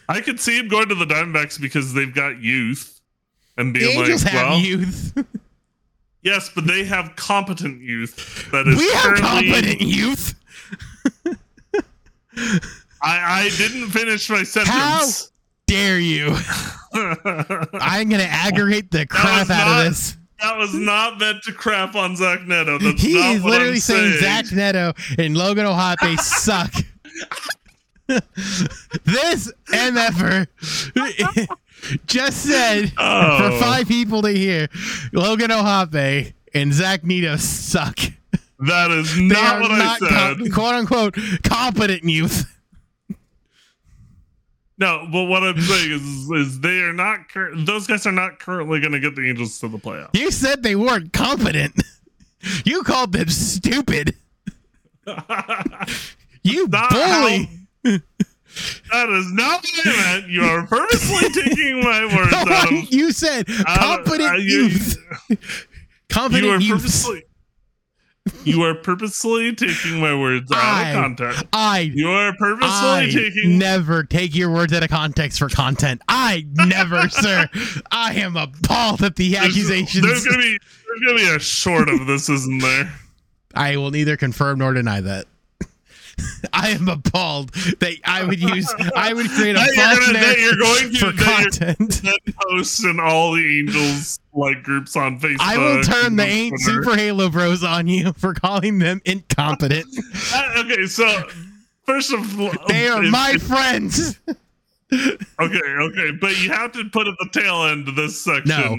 [0.08, 3.00] I could see him going to the Diamondbacks because they've got youth
[3.56, 5.12] and The being Angels like, have well, youth.
[6.22, 10.34] yes, but they have competent youth that is we have competent youth.
[13.02, 14.74] I, I didn't finish my sentence.
[14.74, 15.08] How
[15.66, 16.36] dare you?
[16.92, 20.16] I'm gonna aggravate the crap out not- of this.
[20.40, 22.78] that was not meant to crap on Zach Neto.
[22.78, 24.46] That's He not is what literally I'm saying, saying.
[24.46, 26.72] Zach Neto and Logan O'Hoppe suck.
[29.04, 30.46] this MFer
[32.06, 33.38] just said Oh.
[33.52, 34.68] for five people to hear,
[35.12, 37.98] Logan O'Hoppe and Zach Neto suck.
[38.60, 40.08] That is not what I said.
[40.38, 42.44] com- quote unquote competent youth.
[44.78, 47.28] No, but what I'm saying is, is they are not.
[47.28, 50.16] Cur- those guys are not currently going to get the Angels to the playoffs.
[50.16, 51.74] You said they weren't competent.
[52.64, 54.14] You called them stupid.
[56.42, 57.50] You Not bully.
[57.84, 60.28] that is not what I meant.
[60.28, 62.90] You are purposely taking my words out of.
[62.90, 64.96] you said competent uh, you- youth.
[66.08, 66.78] Competent You are youth.
[66.80, 67.24] purposely.
[68.44, 71.44] You are purposely taking my words out I- of context.
[71.54, 73.58] I You are purposely I taking.
[73.58, 76.02] never take your words out of context for content.
[76.08, 77.48] I never, sir.
[77.90, 80.04] I am appalled at the there's, accusations.
[80.04, 82.92] there's gonna be there's gonna be a short of this, isn't there?
[83.54, 85.24] I will neither confirm nor deny that.
[86.52, 88.72] I am appalled that I would use.
[88.96, 92.02] I would create a That you're gonna- that you're going to- for content.
[92.48, 95.36] Posts in all the Angels like groups on Facebook.
[95.40, 99.86] I will turn the ain't super Halo Bros on you for calling them incompetent.
[100.32, 101.04] Uh, okay, so
[101.86, 104.18] first of all, They are if- my if- friends.
[104.92, 108.48] Okay, okay, but you have to put at the tail end of this section.
[108.48, 108.76] No.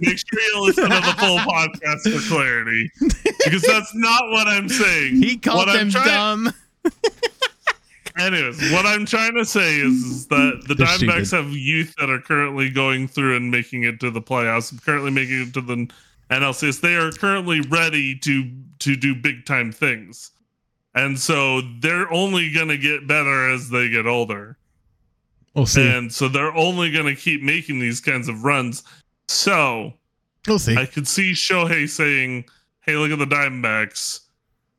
[0.00, 2.90] Make sure you listen to the full podcast for clarity,
[3.42, 5.16] because that's not what I'm saying.
[5.22, 6.52] He called what them trying, dumb.
[8.18, 11.44] Anyways, what I'm trying to say is, is that the They're Diamondbacks stupid.
[11.44, 15.42] have youth that are currently going through and making it to the playoffs, currently making
[15.42, 15.86] it to the
[16.30, 16.80] NLCS.
[16.80, 20.30] They are currently ready to to do big time things,
[20.94, 24.56] and so they're only going to get better as they get older.
[25.54, 25.86] We'll see.
[25.86, 28.82] and so they're only going to keep making these kinds of runs.
[29.28, 29.92] So
[30.46, 30.76] We'll see.
[30.76, 32.46] I could see Shohei saying,
[32.80, 34.20] "Hey, look at the Diamondbacks.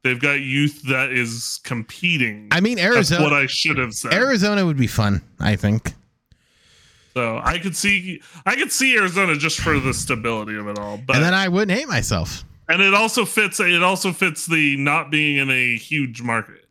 [0.03, 4.13] They've got youth that is competing." I mean, That's what I should have said.
[4.13, 5.21] Arizona would be fun.
[5.39, 5.93] I think.
[7.13, 10.97] so I could see, I could see Arizona just for the stability of it all,
[10.97, 12.43] but and and, then I wouldn't hate myself.
[12.69, 13.59] And it also fits.
[13.59, 16.65] It also fits the not being in a huge market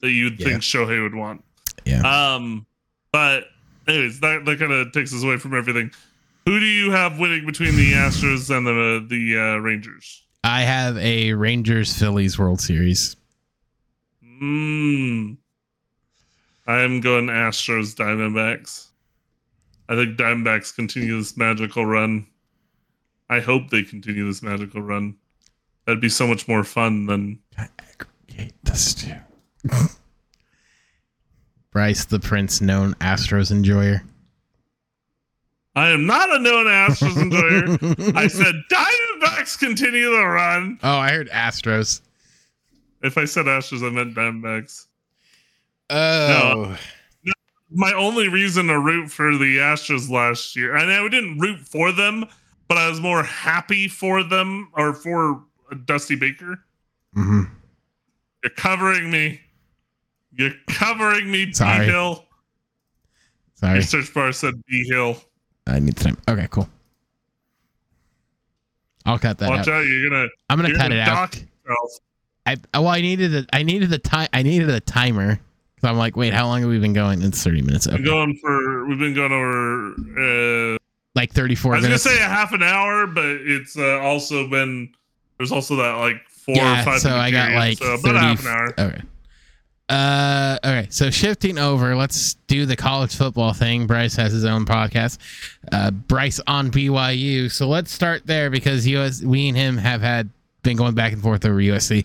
[0.00, 0.48] that you'd Yeah.
[0.48, 1.44] think Shohei would want.
[1.84, 2.00] Yeah.
[2.34, 2.66] Um,
[3.12, 3.44] but
[3.86, 5.90] anyways, that that kind of takes us away from everything.
[6.46, 10.23] Who do you have winning between the Astros and the the uh, Rangers?
[10.44, 13.16] I have a Rangers Phillies World Series.
[14.22, 15.32] Hmm.
[16.66, 18.88] I'm going Astros Diamondbacks.
[19.88, 22.26] I think Diamondbacks continue this magical run.
[23.30, 25.16] I hope they continue this magical run.
[25.86, 29.14] That'd be so much more fun than Aggregate this too.
[31.70, 34.02] Bryce, the Prince, known Astros enjoyer.
[35.74, 38.14] I am not a known Astros enjoyer.
[38.14, 39.13] I said Diamondbacks
[39.58, 40.78] continue the run.
[40.82, 42.00] Oh, I heard Astros.
[43.02, 44.86] If I said Astros, I meant Diamondbacks.
[45.90, 46.76] Oh,
[47.70, 50.76] my only reason to root for the Astros last year.
[50.76, 52.24] And I didn't root for them,
[52.68, 55.42] but I was more happy for them or for
[55.84, 56.58] Dusty Baker.
[57.14, 57.42] hmm
[58.42, 59.40] You're covering me.
[60.36, 61.86] You're covering me, Sorry.
[61.86, 62.24] Hill.
[63.54, 65.16] Sorry, Your search bar said B Hill.
[65.66, 66.16] I need time.
[66.28, 66.68] Okay, cool.
[69.06, 69.74] I'll cut that Watch out.
[69.74, 71.34] out, you're gonna I'm gonna cut gonna it out.
[71.36, 71.90] yourself.
[72.46, 75.38] I oh, well, I needed a I needed the time I needed a timer
[75.74, 77.22] because I'm like, wait, how long have we been going?
[77.22, 77.86] It's 30 minutes.
[77.86, 80.78] We've been going for we've been going over uh
[81.14, 84.92] like 34 I was gonna say a half an hour, but it's uh, also been
[85.38, 87.00] there's also that like four Yeah, or five.
[87.00, 88.74] so I got, period, like, so about 30 half an hour.
[88.78, 89.02] Okay.
[89.88, 90.86] Uh, okay.
[90.90, 93.86] So shifting over, let's do the college football thing.
[93.86, 95.18] Bryce has his own podcast.
[95.70, 97.50] Uh, Bryce on BYU.
[97.50, 100.30] So let's start there because US, we and him have had
[100.62, 102.04] been going back and forth over USC.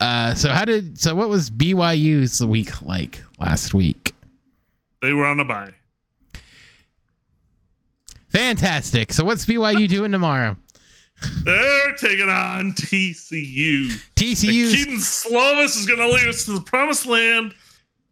[0.00, 4.14] Uh, so how did so what was BYU's week like last week?
[5.02, 5.74] They were on a bye.
[8.30, 9.12] Fantastic.
[9.12, 10.56] So what's BYU doing tomorrow?
[11.44, 13.88] They're taking on TCU.
[14.14, 14.74] TCU.
[14.74, 17.54] Kedon Slovis is going to lead us to the promised land,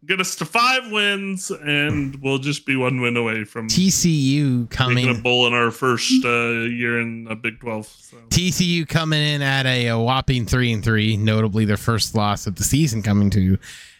[0.05, 4.63] get us to five wins, and we'll just be one win away from TCU making
[4.63, 5.21] a coming.
[5.21, 7.85] bowl in our first uh, year in a Big 12.
[7.85, 8.17] So.
[8.29, 12.55] TCU coming in at a, a whopping three and three, notably their first loss of
[12.55, 13.57] the season coming to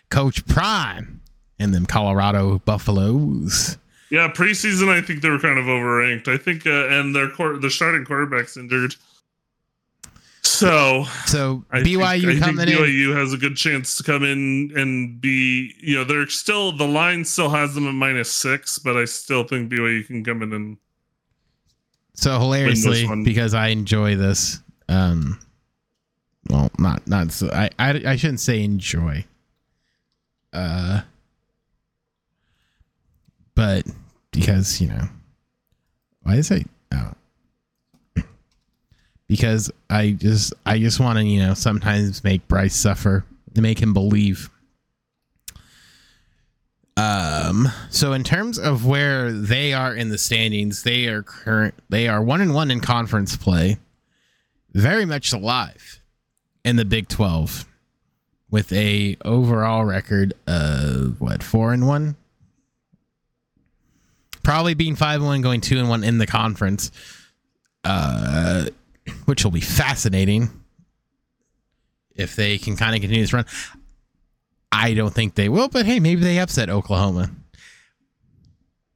[0.09, 1.21] Coach Prime
[1.59, 3.77] and them Colorado Buffaloes.
[4.09, 6.27] Yeah, preseason, I think they were kind of overranked.
[6.27, 8.95] I think, uh, and their quar- the starting quarterback's injured.
[10.41, 12.85] So So I BYU think, I coming think in.
[12.85, 16.87] BYU has a good chance to come in and be, you know, they're still the
[16.87, 20.53] line still has them at minus six, but I still think BYU can come in
[20.53, 20.77] and
[22.15, 24.59] So hilariously, because I enjoy this.
[24.87, 25.39] Um,
[26.49, 27.49] well, not not so.
[27.51, 29.25] I I, I shouldn't say enjoy.
[30.51, 31.01] Uh,
[33.55, 33.85] but
[34.31, 35.07] because you know,
[36.23, 36.67] why is it?
[36.93, 37.13] Oh.
[39.27, 43.79] Because I just I just want to you know sometimes make Bryce suffer to make
[43.79, 44.49] him believe.
[46.97, 47.67] Um.
[47.91, 51.75] So in terms of where they are in the standings, they are current.
[51.89, 53.77] They are one and one in conference play,
[54.73, 56.01] very much alive
[56.65, 57.65] in the Big Twelve,
[58.49, 62.15] with a overall record of what four and one.
[64.49, 66.89] Probably being five and one, going two and one in the conference,
[67.83, 68.65] uh,
[69.25, 70.49] which will be fascinating
[72.15, 73.45] if they can kind of continue this run.
[74.71, 77.29] I don't think they will, but hey, maybe they upset Oklahoma.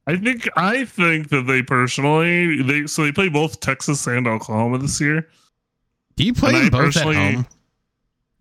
[0.08, 4.78] I think I think that they personally they so they play both Texas and Oklahoma
[4.78, 5.28] this year.
[6.16, 7.46] Do you play both at home?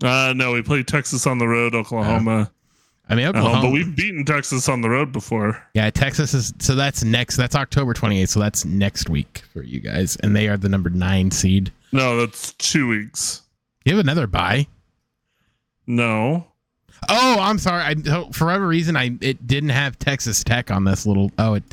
[0.04, 2.52] Uh no, we play Texas on the road, Oklahoma
[3.10, 3.62] I mean, Oklahoma.
[3.64, 5.62] but we've beaten Texas on the road before.
[5.74, 7.36] yeah, Texas is so that's next.
[7.36, 8.30] That's October 28th.
[8.30, 11.72] So that's next week for you guys, and they are the number nine seed.
[11.92, 13.42] No, that's two weeks.
[13.86, 14.68] You have another bye.
[15.86, 16.48] No.
[17.10, 17.84] Oh, I'm sorry.
[17.84, 17.96] I
[18.32, 21.32] for whatever reason I it didn't have Texas Tech on this little.
[21.38, 21.64] Oh, it,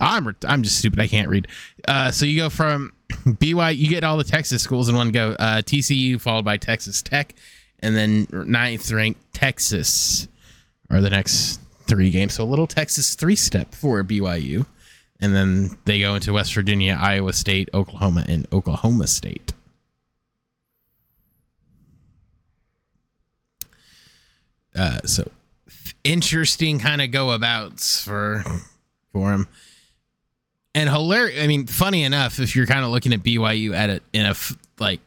[0.00, 1.00] I'm I'm just stupid.
[1.00, 1.48] I can't read.
[1.88, 2.92] Uh, so you go from
[3.40, 5.30] BY, you get all the Texas schools in one go.
[5.38, 7.34] Uh, TCU followed by Texas Tech,
[7.80, 10.28] and then ninth ranked Texas
[10.94, 12.34] are the next three games.
[12.34, 14.66] So a little Texas three step for BYU,
[15.20, 19.52] and then they go into West Virginia, Iowa State, Oklahoma, and Oklahoma State.
[24.76, 25.30] Uh, so
[26.02, 28.44] interesting kind of go abouts for
[29.12, 29.48] for him.
[30.76, 31.42] And hilarious.
[31.42, 34.34] I mean, funny enough, if you're kind of looking at BYU at it in a
[34.78, 35.00] like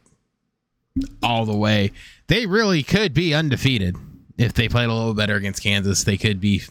[1.21, 1.91] all the way,
[2.27, 3.97] they really could be undefeated
[4.37, 6.03] if they played a little better against Kansas.
[6.03, 6.61] They could be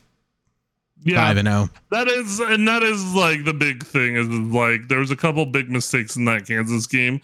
[1.04, 1.16] Yeah.
[1.16, 1.50] five and oh.
[1.50, 1.70] zero.
[1.90, 5.44] That is, and that is like the big thing is like there was a couple
[5.46, 7.20] big mistakes in that Kansas game.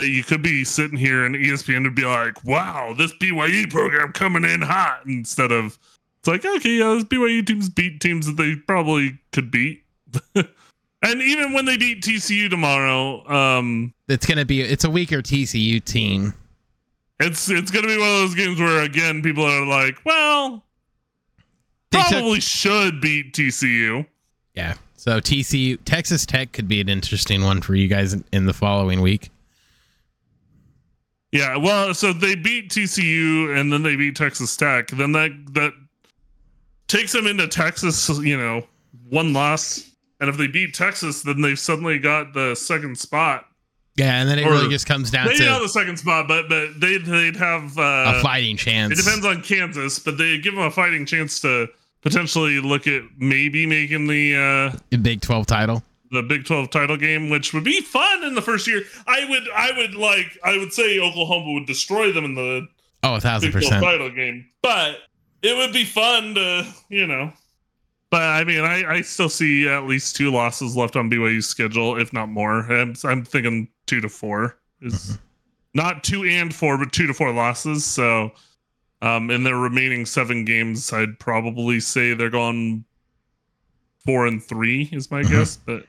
[0.00, 4.44] You could be sitting here and ESPN would be like, "Wow, this BYU program coming
[4.44, 5.76] in hot," instead of
[6.18, 9.84] it's like, okay, yeah, this BYU teams beat teams that they probably could beat.
[10.34, 14.60] and even when they beat TCU tomorrow, um, It's gonna be.
[14.60, 16.34] It's a weaker TCU team.
[17.20, 20.64] It's it's gonna be one of those games where again people are like, "Well,
[21.90, 24.06] They took- probably should beat TCU."
[24.54, 24.74] yeah.
[24.96, 28.52] So TCU, Texas Tech could be an interesting one for you guys in, in the
[28.52, 29.30] following week.
[31.32, 34.88] Yeah, well, so they beat TCU and then they beat Texas Tech.
[34.88, 35.72] Then that that
[36.88, 38.66] takes them into Texas, you know,
[39.10, 39.90] one loss.
[40.20, 43.46] And if they beat Texas, then they've suddenly got the second spot.
[43.98, 46.26] Yeah, and then it Or- really just comes down Maybe not to the second spot,
[46.28, 48.92] but but they they'd have a uh, fighting chance.
[48.98, 51.68] it depends on Kansas, but they give them a fighting chance to
[52.02, 55.82] potentially look at maybe making the uh, Big 12 title.
[56.12, 58.82] the Big 12 title game, which would be fun in the first year.
[59.06, 62.66] I would I would like I would say Oklahoma would destroy them in the
[63.02, 63.82] Oh, a thousand percent.
[63.82, 64.98] title game, but
[65.42, 67.32] it would be fun to you know.
[68.10, 71.98] But I mean, I, I still see at least two losses left on BYU's schedule,
[72.00, 72.60] if not more.
[72.72, 75.14] I'm, I'm thinking two to four is Mm-hmm.
[75.74, 77.84] not two and four, but two to four losses.
[77.84, 78.30] So,
[79.02, 82.84] um, in their remaining seven games, I'd probably say they're gone
[84.04, 85.30] four and three is my Mhm.
[85.30, 85.56] guess.
[85.56, 85.84] But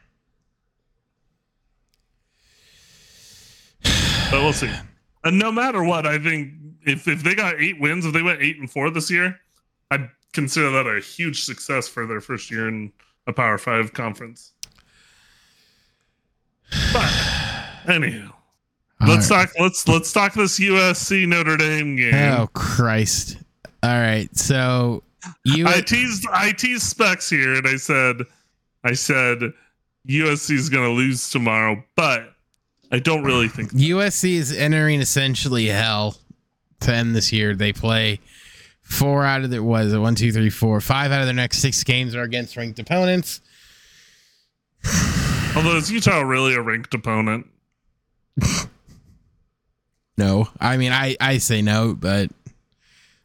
[4.32, 4.72] but we'll see.
[5.24, 6.54] And no matter what, I think
[6.86, 9.40] if if they got eight wins, if they went eight and four this year,
[9.92, 12.92] I'd consider that a huge success for their first year in
[13.28, 14.54] a Power Five conference.
[16.94, 17.12] But
[17.90, 18.32] anyhow,
[19.06, 19.48] let's All right.
[19.48, 19.60] talk.
[19.60, 22.14] Let's let's talk this USC Notre Dame game.
[22.14, 23.38] Oh Christ!
[23.84, 25.04] All right, so
[25.46, 28.22] you I teased I teased specs here, and I said,
[28.84, 29.40] I said
[30.08, 32.34] USC is going to lose tomorrow, but
[32.92, 33.72] I don't really think.
[33.72, 36.18] USC is entering essentially hell
[36.82, 37.56] to end this year.
[37.56, 38.20] They play
[38.82, 41.60] four out of their was it one, two, three, four, five out of their next
[41.60, 43.42] six games are against ranked opponents.
[45.56, 47.48] Although is Utah really a ranked opponent?
[50.18, 52.30] No, I mean I I say no, but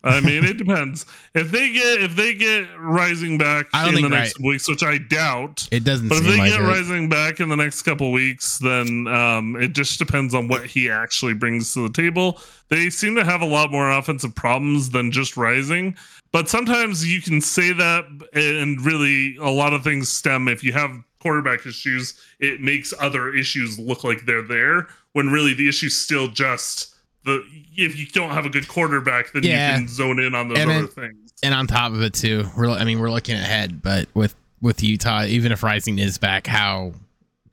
[0.05, 1.07] I mean, it depends.
[1.35, 5.67] If they get if they get Rising back in the next weeks, which I doubt.
[5.73, 6.65] it doesn't But if they like get it.
[6.65, 10.91] Rising back in the next couple weeks, then um, it just depends on what he
[10.91, 12.39] actually brings to the table.
[12.69, 15.97] They seem to have a lot more offensive problems than just Rising,
[16.33, 18.05] but sometimes you can say that,
[18.35, 22.15] and really a lot of things stem if you have quarterback issues.
[22.39, 26.95] It makes other issues look like they're there when really the issue's still just
[27.25, 27.43] the
[27.77, 29.73] if you don't have a good quarterback, then Yeah.
[29.73, 31.33] you can zone in on those And other then- things.
[31.43, 34.83] and on top of it too, we're I mean we're looking ahead, but with with
[34.83, 36.93] Utah, even if Rising is back, how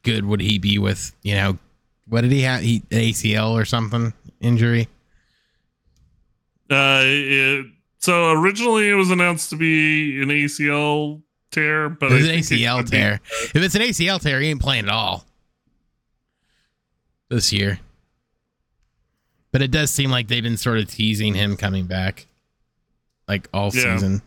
[0.03, 1.57] good would he be with you know
[2.07, 2.61] what did he have?
[2.61, 4.11] He an ACL or something
[4.41, 4.89] injury.
[6.69, 7.65] Uh, it,
[7.99, 11.21] so originally it was announced to be an ACL
[11.51, 13.19] tear, but It was I an ACL could be- tear.
[13.53, 15.25] If it's an ACL tear, he ain't playing at all
[17.29, 17.79] this year.
[19.51, 22.27] But it does seem like they've been sort of teasing him coming back,
[23.27, 23.95] like all Yeah.
[23.95, 24.21] season.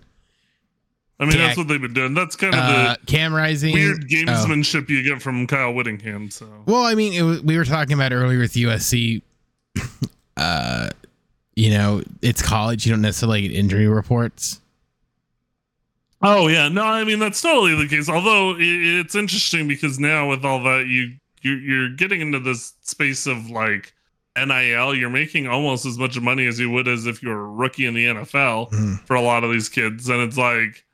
[1.18, 1.46] I mean, Yeah.
[1.46, 2.12] that's what they've been doing.
[2.14, 4.06] That's kind of Uh, Cam Rising, the weird oh.
[4.14, 6.30] gamesmanship you get from Kyle Whittingham.
[6.30, 9.22] So Well, I mean, was, we were talking about earlier with USC.
[10.36, 10.90] Uh,
[11.54, 12.84] you know, it's college.
[12.84, 14.60] You don't necessarily get injury reports.
[16.26, 18.08] Oh yeah, no, I mean that's totally the case.
[18.08, 21.12] Although it's interesting because now with all that, you
[21.42, 23.92] you're, you're getting into this space of like
[24.36, 24.94] NIL.
[24.94, 27.84] You're making almost as much money as you would as if you were a rookie
[27.86, 29.00] in the NFL Mhm.
[29.06, 30.84] for a lot of these kids, and it's like,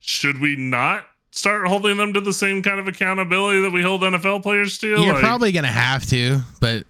[0.00, 4.00] should we not start holding them to the same kind of accountability that we hold
[4.02, 4.88] NFL players to?
[4.88, 6.86] You're Like, probably gonna have to, but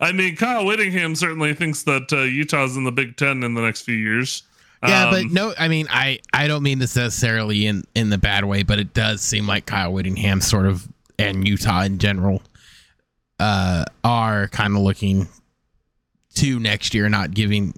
[0.00, 3.60] I mean, Kyle Whittingham certainly thinks that uh, Utah's in the Big Ten in the
[3.62, 4.42] next few years.
[4.88, 5.54] Yeah, but Um, no.
[5.58, 8.94] I mean, I I don't mean this necessarily in in the bad way, but it
[8.94, 10.86] does seem like Kyle Whittingham sort of
[11.18, 12.42] and Utah in general
[13.40, 15.28] uh are kind of looking
[16.34, 17.74] to next year, not giving,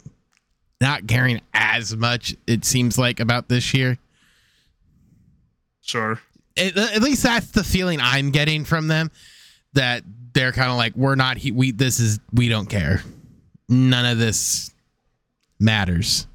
[0.81, 2.35] not caring as much.
[2.47, 3.99] It seems like about this year.
[5.83, 6.21] sure.
[6.57, 9.11] at, at least that's the feeling I'm getting from them
[9.75, 10.03] that
[10.33, 13.03] they're kind of like we're not he, we this is we don't care.
[13.69, 14.71] None of this
[15.59, 16.27] matters.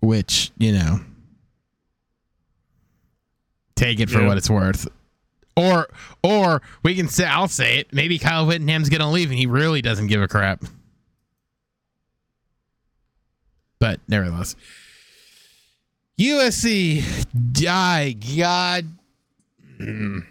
[0.00, 1.00] Which, you know,
[3.74, 4.26] take it for Yeah.
[4.28, 4.86] what it's worth.
[5.56, 5.88] Or
[6.22, 9.46] or we can say I'll say it, maybe Kyle Whittingham's going to leave and he
[9.46, 10.62] really doesn't give a crap.
[13.78, 14.54] But nevertheless,
[16.18, 17.02] USC,
[17.52, 18.86] die, God.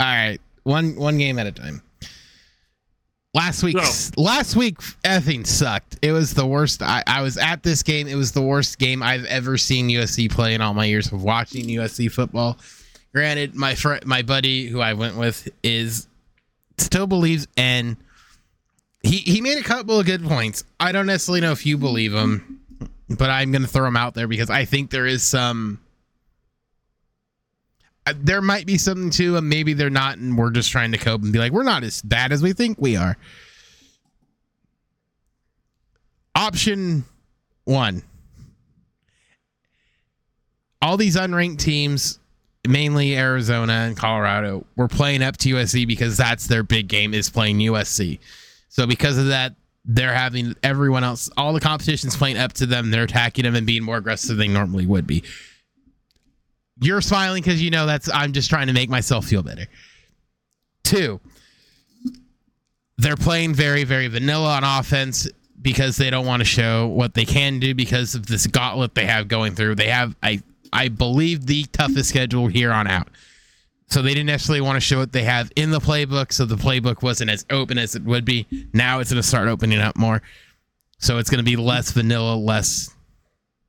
[0.00, 1.82] All right, one one game at a time.
[3.34, 3.76] Last week,
[4.16, 5.98] last week effing sucked.
[6.02, 6.82] It was the worst.
[6.82, 8.06] I, I was at this game.
[8.06, 11.22] It was the worst game I've ever seen USC play in all my years of
[11.22, 12.56] watching USC football.
[13.12, 16.06] Granted, my friend, my buddy who I went with is
[16.78, 17.96] still believes and
[19.02, 20.64] he he made a couple of good points.
[20.80, 22.60] I don't necessarily know if you believe him,
[23.08, 25.80] but I'm going to throw him out there because I think there is some.
[28.06, 29.48] Uh, There might be something to him.
[29.48, 32.02] Maybe they're not, and we're just trying to cope and be like, we're not as
[32.02, 33.16] bad as we think we are.
[36.34, 37.04] Option
[37.64, 38.02] one.
[40.82, 42.18] All these unranked teams,
[42.68, 47.30] mainly Arizona and Colorado, were playing up to USC because that's their big game is
[47.30, 48.18] playing USC.
[48.68, 52.90] So because of that, they're having everyone else, all the competition's playing up to them.
[52.90, 55.22] They're attacking them and being more aggressive than they normally would be.
[56.80, 58.08] You're smiling because you know that's.
[58.12, 59.66] I'm just trying to make myself feel better.
[60.82, 61.20] Two,
[62.98, 65.28] they're playing very, very vanilla on offense
[65.60, 69.06] because they don't want to show what they can do because of this gauntlet they
[69.06, 69.76] have going through.
[69.76, 73.08] They have, I, I believe, the toughest schedule here on out.
[73.88, 76.32] So they didn't necessarily want to show what they have in the playbook.
[76.32, 78.46] So the playbook wasn't as open as it would be.
[78.72, 80.22] Now it's going to start opening up more.
[80.98, 82.93] So it's going to be less vanilla, less.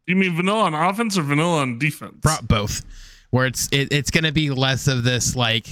[0.07, 2.25] You mean vanilla on offense or vanilla on defense?
[2.43, 2.83] Both.
[3.31, 5.67] Where it's it, it's going to be less of this like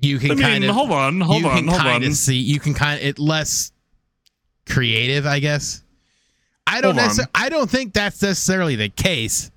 [0.00, 2.10] you can I mean, kind of hold on, hold you on, can hold kind on.
[2.10, 3.72] of see you can kind of it less
[4.68, 5.82] creative, I guess.
[6.66, 6.98] I don't
[7.34, 9.50] I don't think that's necessarily the case,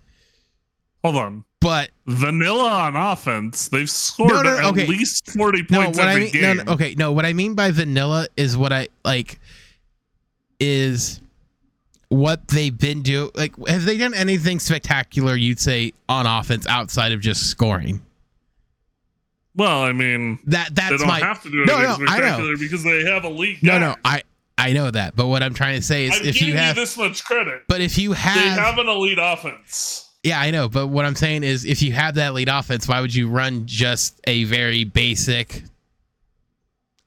[1.04, 1.46] Hold on.
[1.62, 3.70] but Vanilla on offense.
[3.70, 4.88] They've scored No, no, at okay.
[4.88, 6.58] least 40 no, points what I every mean, game.
[6.58, 9.40] no, no, okay, no, what I mean by vanilla is what I like
[10.60, 11.22] is
[12.14, 13.32] what they've been doing.
[13.36, 15.36] Like, have they done anything spectacular?
[15.36, 18.02] You'd say on offense outside of just scoring.
[19.56, 22.20] Well, I mean, That they that's don't my have to do No, anything no, I
[22.20, 22.56] know.
[22.58, 23.96] because they have a elite no, no.
[24.04, 24.24] I
[24.58, 26.82] I know that, but what I'm trying to say is I'm if you have, you
[26.84, 27.64] this much credit.
[27.68, 30.10] but if you They have, have an elite offense.
[30.24, 30.70] yeah, I know.
[30.70, 33.66] But what I'm saying is, if you have that lead offense, why would you run
[33.68, 35.64] just a very basic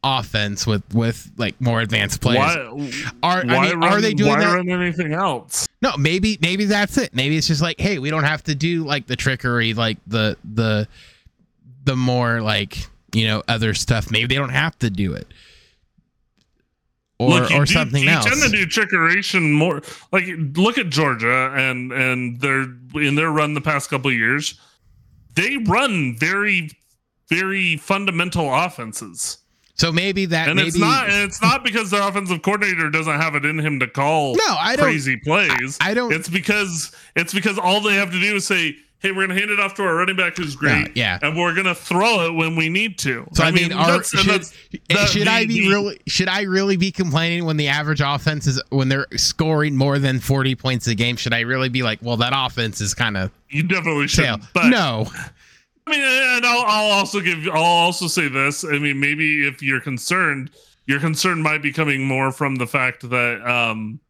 [0.06, 2.38] offense with with like more advanced players?
[2.38, 2.90] Why?
[3.22, 4.54] Are why I mean, run, are they doing why that?
[4.54, 5.66] run anything else?
[5.82, 7.14] No, maybe maybe that's it.
[7.14, 10.36] Maybe it's just like, hey, we don't have to do like the trickery, like the
[10.44, 10.86] the
[11.84, 14.10] the more like you know other stuff.
[14.10, 15.26] Maybe they don't have to do it,
[17.18, 18.26] or Look, you or do- something you else.
[18.26, 19.82] tend to do trickeration more.
[20.12, 22.62] Like, look at Georgia and and their
[22.94, 24.60] in their run the past couple of years,
[25.34, 26.70] they run very
[27.28, 29.38] very fundamental offenses,
[29.76, 33.34] so maybe that and maybe it's not it's not because their offensive coordinator doesn't have
[33.34, 34.86] it in him to call no, I don't.
[34.86, 35.78] crazy plays.
[35.80, 36.12] I don't.
[36.12, 39.34] It's because it's because all they have to do is say, "Hey, we're going to
[39.36, 41.18] hand it off to our running back who's great, yeah.
[41.22, 44.10] and we're going to throw it when we need to." So I, mean, are, that's-
[44.10, 44.44] should,
[45.08, 48.46] should the- I be the- really should I really be complaining when the average offense
[48.46, 51.16] is when they're scoring more than forty points a game?
[51.16, 54.40] Should I really be like, well, that offense is kind of You definitely should.
[54.54, 55.06] But no,
[55.86, 58.64] I mean, and I'll, I'll also give, I'll also say this.
[58.64, 60.50] I mean, maybe if you're concerned,
[60.86, 64.00] your concern might be coming more from the fact that um,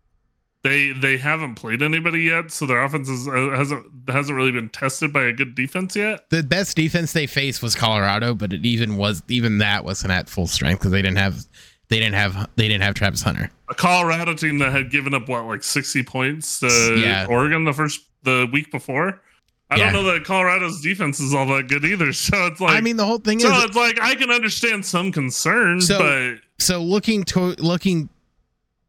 [0.63, 4.69] they they haven't played anybody yet, so their offense is, uh, hasn't hasn't really been
[4.71, 6.29] tested by a good defense yet.
[6.31, 10.29] the best defense they faced was Colorado, but it even was even that wasn't at
[10.29, 11.45] full strength because they didn't have
[11.89, 13.51] they didn't have they didn't have Travis Hunter.
[13.69, 17.27] A Colorado team that had given up what like 60 points to Yeah.
[17.29, 19.21] Oregon the first the week before.
[19.69, 19.91] I Yeah.
[19.91, 22.13] don't know that Colorado's defense is all that good either.
[22.13, 24.31] So it's like I mean, the whole thing is so is it's like I can
[24.31, 28.09] understand some concern, So- but so looking to looking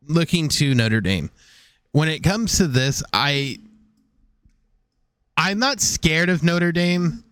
[0.08, 1.30] looking to Notre Dame.
[1.92, 3.58] When it comes to this, I
[5.36, 7.24] I'm not scared of Notre Dame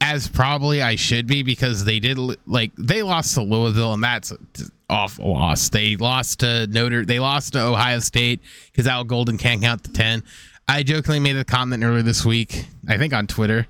[0.00, 4.30] as probably I should be because they did like they lost to Louisville and that's
[4.32, 4.46] an
[4.90, 5.68] awful loss.
[5.70, 9.92] They lost to Notre they lost to Ohio State because Al Golden can't count to
[9.92, 10.22] 10.
[10.66, 13.66] I jokingly made a comment earlier this week, I think on Twitter.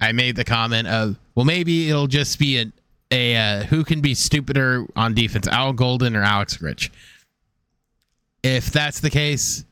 [0.00, 2.72] I made the comment of, well, maybe it'll just be a,
[3.10, 6.92] a uh, who can be stupider on defense, Al Golden or Alex Rich.
[8.42, 9.64] If that's the case,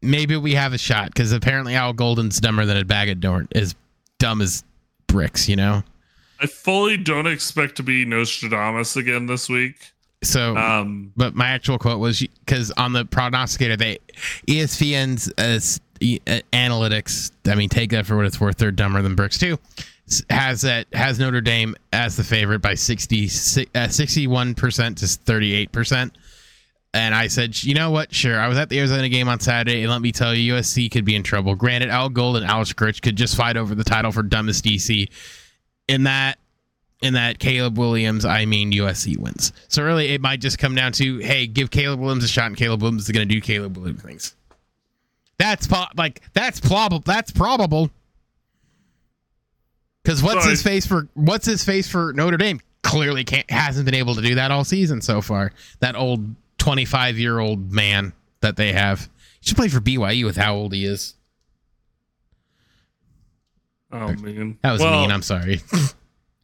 [0.00, 3.48] maybe we have a shot because apparently Al Golden's dumber than a bag of dorn
[3.50, 3.74] is
[4.18, 4.64] dumb as
[5.06, 5.82] bricks, you know.
[6.40, 9.92] I fully don't expect to be Nostradamus again this week.
[10.28, 13.98] So, Um, but my actual quote was because on the prognosticator, they
[14.48, 15.60] ESPN's uh,
[16.02, 17.30] uh, analytics.
[17.46, 18.56] I mean, take that for what it's worth.
[18.56, 19.58] They're dumber than bricks too.
[20.30, 25.72] Has that has Notre Dame as the favorite by 60, 61 percent to thirty eight
[25.72, 26.16] percent.
[26.94, 28.14] And I said, you know what?
[28.14, 28.40] Sure.
[28.40, 31.04] I was at the Arizona game on Saturday, and let me tell you, USC could
[31.04, 31.54] be in trouble.
[31.54, 35.10] Granted, Al Gold and Alex Grinch could just fight over the title for dumbest DC.
[35.88, 36.38] In that,
[37.02, 39.52] in that Caleb Williams, I mean USC wins.
[39.68, 42.56] So really, it might just come down to, hey, give Caleb Williams a shot, and
[42.56, 44.34] Caleb Williams is going to do Caleb Williams things.
[45.38, 47.00] That's po- like that's probable.
[47.04, 47.90] That's probable.
[50.02, 52.60] Because what's So his face for what's his face for Notre Dame?
[52.82, 55.52] Clearly can't hasn't been able to do that all season so far.
[55.80, 59.10] That old twenty five year old man that they have.
[59.40, 61.14] He should play for BYU with how old he is.
[63.92, 65.10] oh man, That was Well, mean.
[65.10, 65.60] I'm sorry.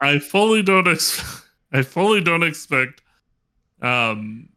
[0.02, 0.88] I fully don't.
[0.88, 1.42] Ex-
[1.72, 3.00] I fully don't expect.
[3.80, 4.48] Um,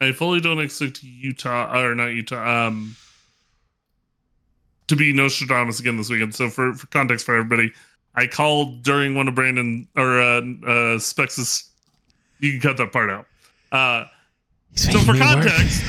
[0.00, 2.66] I fully don't expect Utah or not Utah.
[2.66, 2.96] Um,
[4.88, 6.34] to be Nostradamus again this weekend.
[6.34, 7.72] So for for context for everybody,
[8.14, 11.70] I called during one of Brandon or uh, uh Specs'
[12.40, 13.26] You can cut that part out.
[13.70, 14.06] Uh,
[14.74, 15.46] so for making me work.
[15.46, 15.82] context,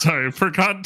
[0.00, 0.84] sorry for con.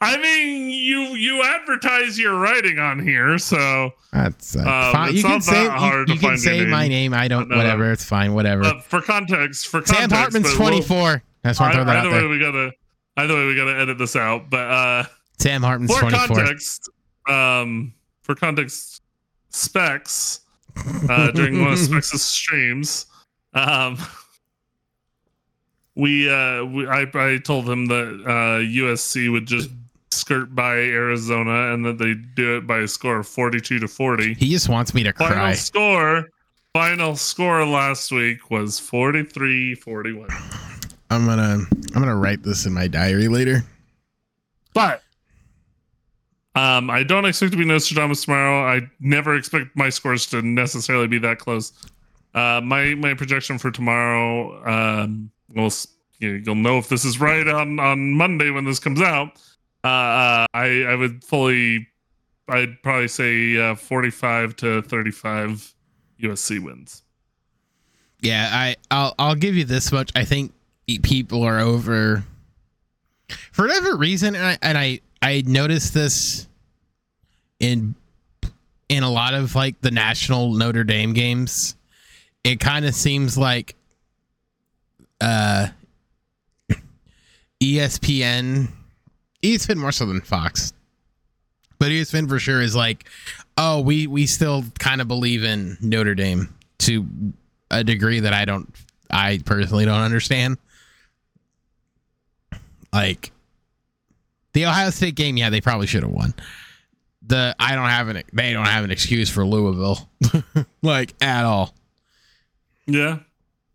[0.00, 5.14] I mean, you you advertise your writing on here, so That's uh, fine.
[5.14, 7.12] You can say you, you can say my name.
[7.12, 7.14] name.
[7.14, 7.48] I don't.
[7.48, 7.62] No, no.
[7.62, 7.92] whatever.
[7.92, 8.34] It's fine.
[8.34, 8.64] Whatever.
[8.64, 11.22] uh, for context, for context, Sam Hartman's but we'll- 24.
[11.44, 12.28] I just want to throw that either out way, there.
[12.28, 12.72] we gotta
[13.16, 14.48] either way we gotta edit this out.
[14.48, 15.04] But uh,
[15.38, 16.36] Sam Hartman's for 24.
[16.36, 16.88] context,
[17.28, 17.92] um,
[18.22, 19.02] for context,
[19.50, 20.40] Specs
[21.08, 23.06] uh, during one of Specs' streams,
[23.54, 23.98] um,
[25.94, 29.70] we, uh, we I, I told him that uh, USC would just
[30.10, 34.34] skirt by Arizona and that they do it by a score of forty-two to forty.
[34.34, 35.52] He just wants me to Final cry.
[35.54, 36.28] score,
[36.74, 40.30] final score last week was 43-41.
[41.10, 43.64] I'm gonna I'm gonna write this in my diary later.
[44.74, 45.02] But
[46.54, 48.66] um, I don't expect to be Nostradamus tomorrow.
[48.66, 51.72] I never expect my scores to necessarily be that close.
[52.34, 54.62] Uh, my my projection for tomorrow,
[55.02, 55.72] um, we'll
[56.18, 59.40] you'll know if this is right on on Monday when this comes out.
[59.84, 61.88] Uh, uh, I I would fully,
[62.48, 65.74] I'd probably say uh, forty five to thirty five
[66.20, 67.02] USC wins.
[68.20, 70.10] Yeah, I I'll I'll give you this much.
[70.14, 70.52] I think
[71.02, 72.24] people are over
[73.52, 76.46] for whatever reason, and I and I I noticed this
[77.58, 77.94] in
[78.88, 81.76] in a lot of like the national Notre Dame games.
[82.44, 83.74] It kind of seems like
[85.22, 85.68] uh
[87.62, 88.68] ESPN
[89.42, 90.72] ESPN more so than Fox.
[91.78, 93.04] But ESPN for sure is like,
[93.56, 97.06] oh, we we still kind of believe in Notre Dame to
[97.70, 98.72] a degree that I don't
[99.10, 100.58] I personally don't understand.
[102.92, 103.32] Like
[104.52, 106.34] the Ohio State game, yeah, they probably should have won.
[107.26, 110.08] The I don't have an they don't have an excuse for Louisville.
[110.82, 111.74] like at all.
[112.86, 113.20] Yeah.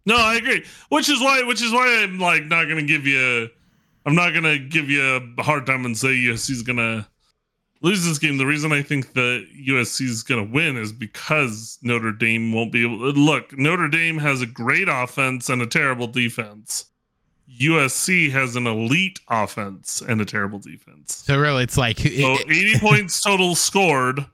[0.07, 0.63] No, I agree.
[0.87, 3.49] Which is why which is why I'm like not gonna give you
[4.05, 5.03] I'm not gonna give you
[5.37, 7.05] a hard time and say USC's gonna
[7.81, 8.37] lose this game.
[8.37, 12.83] The reason I think that USC is gonna win is because Notre Dame won't be
[12.85, 16.85] able look, Notre Dame has a great offense and a terrible defense.
[17.59, 21.17] USC has an elite offense and a terrible defense.
[21.25, 24.25] So really it's like So 80 points total scored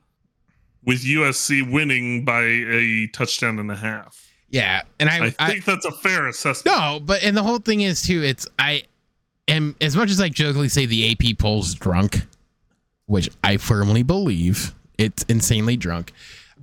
[0.84, 4.23] with USC winning by a touchdown and a half.
[4.54, 6.76] Yeah, and I, I I think that's a fair assessment.
[6.76, 8.22] No, but and the whole thing is too.
[8.22, 8.84] It's I
[9.48, 12.20] am as much as I jokingly say the AP polls drunk,
[13.06, 16.12] which I firmly believe it's insanely drunk.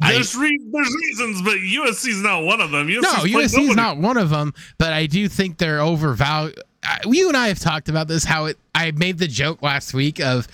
[0.01, 2.87] I, There's re- there's reasons, but USC's not one of them.
[2.87, 3.75] USC's no, played USC is nobody.
[3.75, 6.57] not one of them, but I do think they're overvalued.
[7.05, 8.23] You and I have talked about this.
[8.23, 10.47] How it I made the joke last week of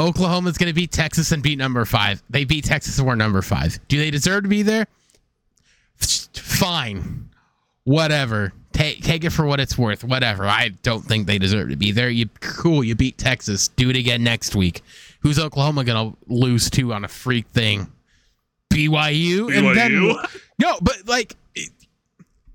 [0.00, 2.24] Oklahoma's going to beat Texas and beat number five.
[2.28, 3.78] They beat Texas and we're number five.
[3.86, 4.88] Do they deserve to be there?
[5.98, 7.30] Fine,
[7.84, 8.52] whatever.
[8.72, 10.02] Take take it for what it's worth.
[10.02, 10.46] Whatever.
[10.46, 12.10] I don't think they deserve to be there.
[12.10, 12.82] You cool.
[12.82, 13.68] You beat Texas.
[13.68, 14.82] Do it again next week.
[15.20, 17.90] Who's Oklahoma going to lose to on a freak thing?
[18.74, 20.40] BYU, and then BYU.
[20.58, 21.36] no, but like,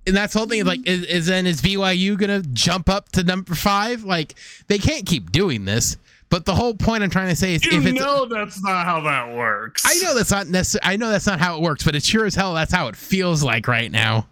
[0.06, 0.66] and that's the whole thing.
[0.66, 4.04] Like, is, is then is BYU gonna jump up to number five?
[4.04, 4.36] Like,
[4.68, 5.98] they can't keep doing this.
[6.30, 8.86] But the whole point I'm trying to say is, You if it's, know that's not
[8.86, 9.84] how that works.
[9.86, 10.94] I know that's not necessary.
[10.94, 12.96] I know that's not how it works, but it's sure as hell that's how it
[12.96, 14.28] feels like right now.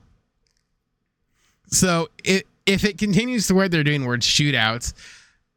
[1.70, 4.94] So it, if it continues to where they're doing, where it's shootouts,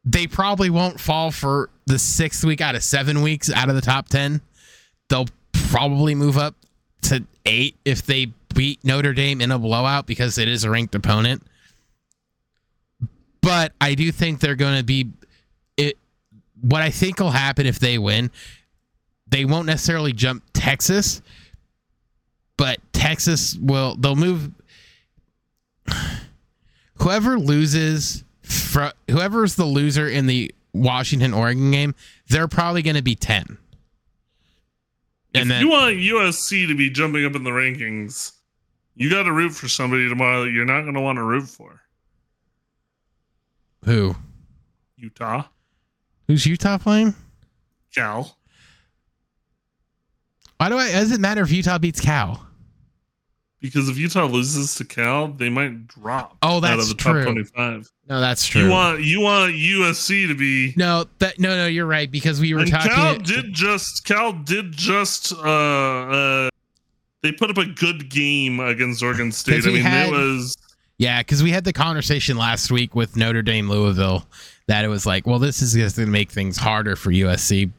[0.03, 3.81] they probably won't fall for the sixth week out of seven weeks out of the
[3.81, 4.41] top ten.
[5.09, 6.55] They'll probably move up
[7.03, 10.95] to eight if they beat Notre Dame in a blowout because it is a ranked
[10.95, 11.43] opponent.
[13.41, 15.07] But I do think they're going to be it.
[16.61, 18.31] What I think will happen if they win,
[19.27, 21.21] they won't necessarily jump Texas,
[22.57, 23.95] but Texas will.
[23.95, 24.51] They'll move.
[26.95, 31.95] Whoever loses, fr- whoever's the loser in the Washington Oregon game,
[32.27, 33.57] they're probably going to be ten.
[35.33, 38.33] If And then you want USC to be jumping up in the rankings,
[38.95, 41.47] you got to root for somebody tomorrow that you're not going to want to root
[41.47, 41.81] for.
[43.85, 44.15] who?
[44.97, 45.45] Utah,
[46.31, 47.13] Who's Utah playing?
[47.93, 48.37] Cal.
[50.55, 50.89] Why do I?
[50.91, 52.47] Does it matter if Utah beats Cal?
[53.59, 56.37] Because if Utah loses to Cal, they might drop.
[56.41, 57.13] Oh, that's out of the true.
[57.15, 57.91] top twenty-five.
[58.07, 58.63] No, that's true.
[58.63, 60.73] You want you want USC to be.
[60.77, 62.91] no, that no, no, you're right because we were And talking.
[62.93, 66.49] Cal did just Cal did just uh uh
[67.23, 69.65] they put up a good game against Oregon State.
[69.65, 70.55] I mean, had- it was
[70.97, 74.25] Yeah, because we had the conversation last week with Notre Dame Louisville
[74.67, 77.71] that it was like, well, this is just going to make things harder for USC,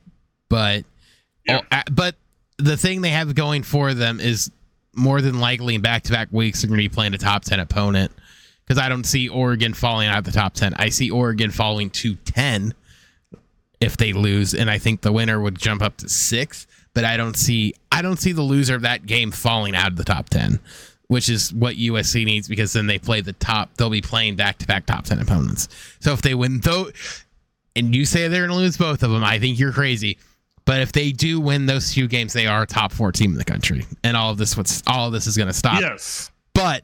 [0.49, 0.85] but
[1.47, 1.61] Yeah.
[1.63, 2.15] oh, uh, but
[2.59, 4.51] the thing they have going for them is
[4.95, 8.13] more than likely in back-to-back weeks they're going to be playing a top 10 opponent
[8.65, 10.75] because I don't see Oregon falling out of the top 10.
[10.75, 12.75] I see Oregon falling to 10
[13.81, 16.67] if they lose, and I think the winner would jump up to six.
[16.95, 19.97] But I don't see I don't see the loser of that game falling out of
[19.97, 20.61] the top 10,
[21.13, 23.75] which is what USC needs because then they play the top.
[23.77, 25.69] They'll be playing back-to-back top 10 opponents.
[26.01, 26.91] So if they win though,
[27.77, 30.17] and you say they're going to lose both of them, I think you're crazy.
[30.65, 33.37] But if they do win those two games, they are a top four team in
[33.37, 35.83] the country, and all of this what's all of this is going to stop.
[35.83, 36.31] Yes.
[36.55, 36.83] But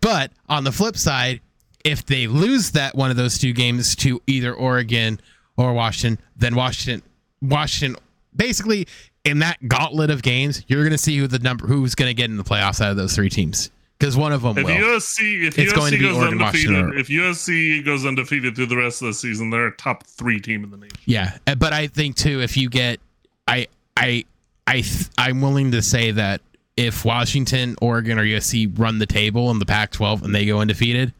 [0.00, 1.40] but on the flip side,
[1.84, 5.20] if they lose that one of those two games to either Oregon
[5.56, 7.02] or Washington, then Washington
[7.42, 8.00] Washington
[8.36, 8.86] basically
[9.24, 12.14] in that gauntlet of games, you're going to see who the number who's going to
[12.14, 14.60] get in the playoffs out of those three teams because one of them will.
[14.60, 14.98] If will.
[14.98, 18.66] USC if It's USC going to be goes Oregon, undefeated, if USC goes undefeated through
[18.66, 20.96] the rest of the season, they're a top three team in the nation.
[21.04, 23.00] Yeah, uh, but I think too if you get
[23.46, 24.24] I I
[24.66, 26.40] I th- I'm willing to say that
[26.76, 31.12] if Washington, Oregon or USC run the table in the Pac-12 and they go undefeated,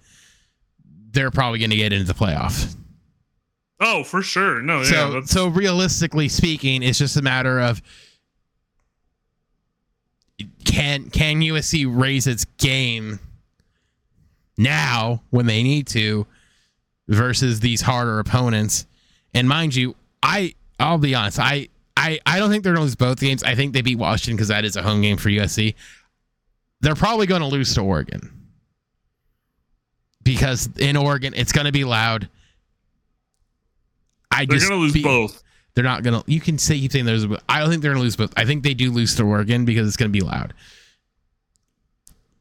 [1.13, 2.75] they're probably going to get into the playoff.
[3.81, 4.61] Oh, for sure.
[4.61, 4.85] No, yeah.
[4.85, 7.81] so That's, so realistically speaking, it's just a matter of
[10.65, 13.19] can can USC raise its game
[14.57, 16.27] now when they need to
[17.09, 18.87] versus these harder opponents.
[19.35, 22.95] And mind you, I I'll be honest, I I, I don't think they're gonna lose
[22.97, 23.43] both games.
[23.43, 25.75] I think they beat Washington because that is a home game for USC.
[26.81, 28.31] They're probably gonna lose to Oregon.
[30.23, 32.29] Because in Oregon, it's gonna be loud.
[34.31, 35.43] I they're just gonna lose be- both.
[35.75, 36.23] they're not gonna.
[36.27, 37.25] You can say you think there's.
[37.49, 38.33] I don't think they're gonna lose, both.
[38.37, 40.55] I think they do lose to Oregon because it's gonna be loud.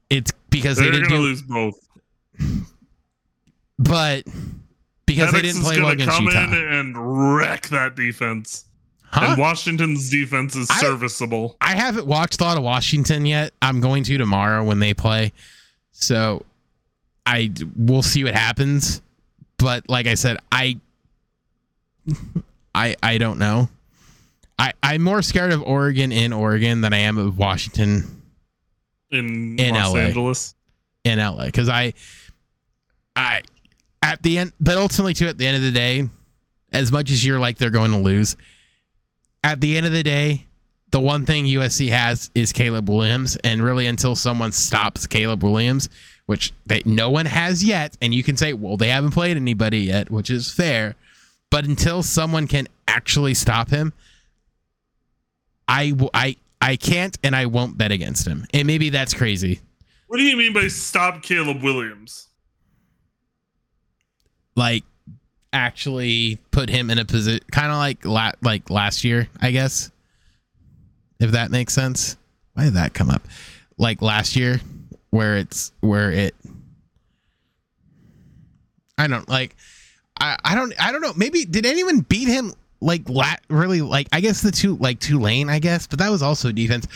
[0.10, 1.76] It's because They're they didn't do, lose both.
[3.78, 4.24] but
[5.06, 6.44] because they didn't play well against come Utah.
[6.46, 8.66] in and wreck that defense.
[9.12, 9.28] Huh?
[9.32, 11.58] And Washington's defense is I- serviceable.
[11.62, 13.54] I haven't watched a lot of Washington yet.
[13.62, 15.32] I'm going to tomorrow when they play,
[15.92, 16.46] so
[17.26, 19.02] I we'll see what happens.
[19.58, 20.80] But like I said, I
[22.76, 23.70] I I don't know.
[24.58, 28.22] I I'm more scared of Oregon in Oregon than I am of Washington
[29.12, 30.00] in, In Los LA.
[30.02, 30.56] Angeles.
[31.04, 31.94] in LA because I,
[33.16, 33.42] I,
[34.04, 36.08] at the end, but ultimately too, at the end of the day,
[36.72, 38.36] as much as you're like they're going to lose,
[39.44, 40.46] at the end of the day,
[40.92, 45.90] the one thing USC has is Caleb Williams, and really until someone stops Caleb Williams,
[46.28, 49.80] which they no one has yet, and you can say, well, they haven't played anybody
[49.80, 50.96] yet, which is fair,
[51.50, 53.94] but until someone can actually stop him,
[55.68, 59.62] I, I, I can't and I won't bet against him, and maybe that's crazy.
[60.08, 62.30] What do you mean by stop Caleb Williams?
[64.60, 64.84] like
[65.54, 69.90] actually put him in a position kind of like la- like last year i guess
[71.20, 72.18] if that makes sense
[72.54, 73.24] why did that come up
[73.78, 74.60] like last year
[75.10, 76.36] where it's where it
[78.98, 79.56] i don't like
[80.20, 84.08] i i don't i don't know maybe did anyone beat him like la- really like
[84.12, 86.88] i guess the two like Tulane i guess but that was also defense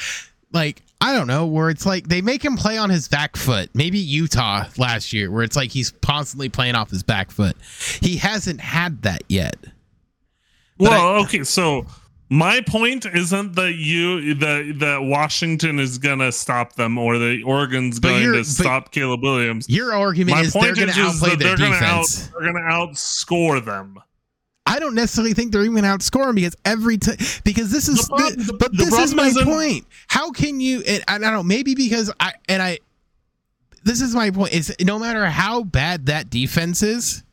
[0.51, 3.69] like I don't know, where it's like they make him play on his back foot.
[3.73, 7.57] Maybe Utah last year, where it's like he's constantly playing off his back foot.
[7.99, 9.57] He hasn't had that yet.
[10.77, 11.85] But Well, I- okay, so
[12.29, 17.99] my point isn't that you that that Washington is gonna stop them or that Oregon's
[17.99, 19.69] But going to stop Caleb Williams.
[19.69, 22.29] Your argument My is they're going is to outplay that their they're gonna out defense.
[22.39, 23.99] they're gonna outscore them.
[24.65, 28.07] I don't necessarily think they're even going to outscore because every time because this is
[28.07, 29.85] The the- the- but the this is my isn't- point.
[30.07, 30.81] How can you?
[30.87, 31.43] And I don't know.
[31.43, 32.79] Maybe because I and I.
[33.83, 34.53] This is my point.
[34.53, 37.23] Is no matter how bad that defense is,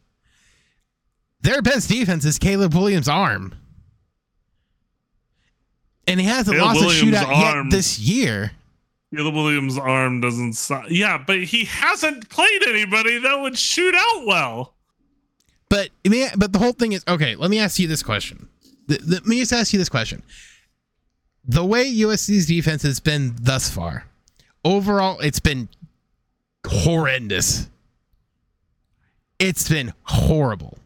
[1.42, 3.54] their best defense is Caleb Williams' arm,
[6.10, 7.66] and he hasn't Caleb lost Williams' a shootout arm.
[7.66, 8.52] yet this year.
[9.14, 10.56] Caleb Williams' arm doesn't.
[10.90, 14.74] Yeah, but he hasn't played anybody that would shoot out well.
[15.68, 15.90] But
[16.36, 17.34] but the whole thing is okay.
[17.36, 18.48] Let me ask you this question.
[18.86, 20.22] The- the- Let me just ask you this question.
[21.44, 24.04] The way USC's defense has been thus far,
[24.64, 25.68] overall, it's been
[26.66, 27.68] horrendous.
[29.38, 30.76] It's been horrible.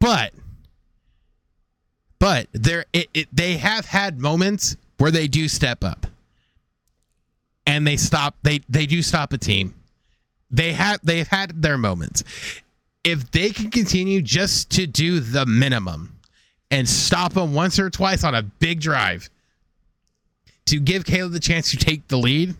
[0.00, 0.32] But,
[2.28, 6.06] but there, it, it, they have had moments where they do step up,
[7.66, 8.36] and they stop.
[8.42, 9.74] They they do stop a team
[10.50, 12.24] they have they've had their moments.
[13.04, 16.18] If they can continue just to do the minimum
[16.70, 19.30] and stop them once or twice on a big drive
[20.66, 22.54] to give Caleb the chance to take the lead,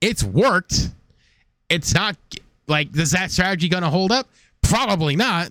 [0.00, 0.90] it's worked.
[1.68, 2.16] It's not
[2.66, 4.28] like is that strategy going to hold up?
[4.62, 5.50] Probably not.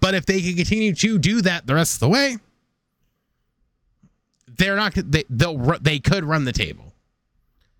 [0.00, 2.38] But if they can continue to do that the rest of the way,
[4.56, 4.94] they're not.
[4.94, 6.92] They they'll they could run the table.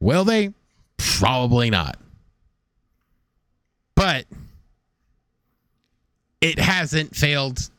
[0.00, 0.52] Will they?
[0.96, 1.98] Probably not.
[3.94, 4.26] But
[6.40, 7.70] it hasn't failed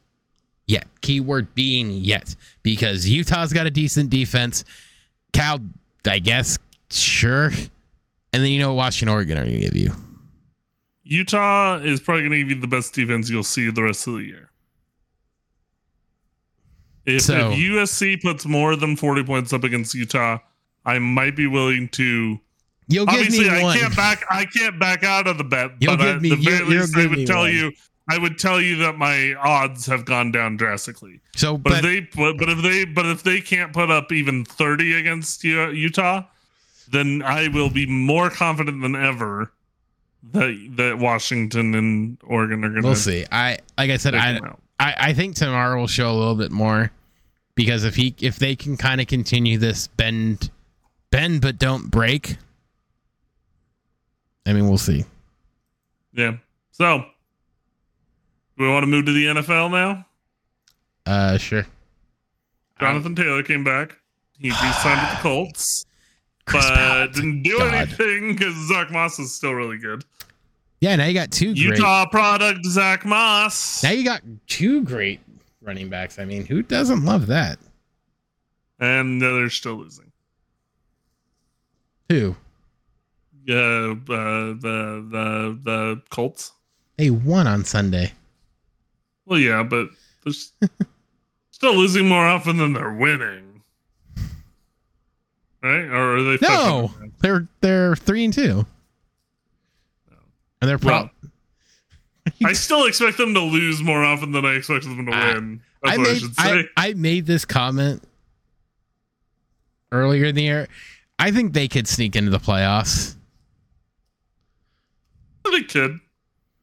[0.65, 0.87] yet.
[1.01, 4.63] Keyword being yet, because Utah's got a decent defense.
[5.33, 5.59] Cal,
[6.07, 6.57] I guess,
[6.89, 7.51] sure.
[8.33, 9.91] And then you know Washington, Oregon are going to give you.
[11.07, 14.15] Utah is probably going to give you the best defense you'll see the rest of
[14.15, 14.49] the year.
[17.05, 20.39] If, So- if USC puts more than 40 points up against Utah,
[20.85, 22.39] I might be willing to.
[22.87, 23.77] You'll give Obviously, me I one.
[23.77, 24.23] can't back.
[24.29, 25.71] I can't back out of the bet.
[25.79, 27.53] You'll but at the very least, I would tell one.
[27.53, 27.71] you.
[28.07, 31.21] I would tell you that my odds have gone down drastically.
[31.35, 34.11] so, But, but if they, but, but if they, but if they can't put up
[34.11, 36.23] even 30 against Utah,
[36.91, 39.51] then I will be more confident than ever
[40.33, 42.87] that that Washington and Oregon are going to.
[42.87, 43.25] we'll see.
[43.31, 44.39] I like I said, I.
[44.79, 46.91] I I think tomorrow will show a little bit more
[47.55, 50.51] because if he if they can kind of continue this bend
[51.11, 52.37] bend but don't break.
[54.45, 55.05] I mean, we'll see.
[56.13, 56.37] Yeah.
[56.71, 56.99] So,
[58.57, 60.05] do we want to move to the NFL now?
[61.05, 61.65] Uh, sure.
[62.79, 63.97] Jonathan Taylor came back.
[64.37, 65.85] He re-signed with the Colts,
[66.45, 67.73] Chris but didn't do God.
[67.73, 70.03] anything because Zach Moss is still really good.
[70.81, 71.77] Yeah, now you got two great.
[71.77, 75.19] Utah product Zach Moss, Now you got two great
[75.61, 76.19] running backs.
[76.19, 77.57] I mean, who doesn't love that?
[78.79, 80.11] and they're still losing.
[82.09, 82.35] Who?
[83.49, 86.51] Uh, uh, the the the Colts.
[86.97, 88.11] They won on Sunday.
[89.25, 89.87] Well, yeah, but
[90.23, 90.33] they're
[91.51, 93.54] still losing more often than they're winning,
[95.65, 95.85] right?
[95.85, 96.37] Or are they?
[96.41, 96.91] No,
[97.21, 98.65] they're they're three and two,
[100.61, 101.09] and they're pro- Well,
[102.45, 105.61] I still expect them to lose more often than I expect them to I- win.
[105.83, 106.07] That's I what
[106.37, 106.89] I made I.
[106.89, 108.03] I made this comment
[109.91, 110.67] earlier in the year.
[111.19, 113.15] I think they could sneak into the playoffs.
[115.51, 115.99] they could.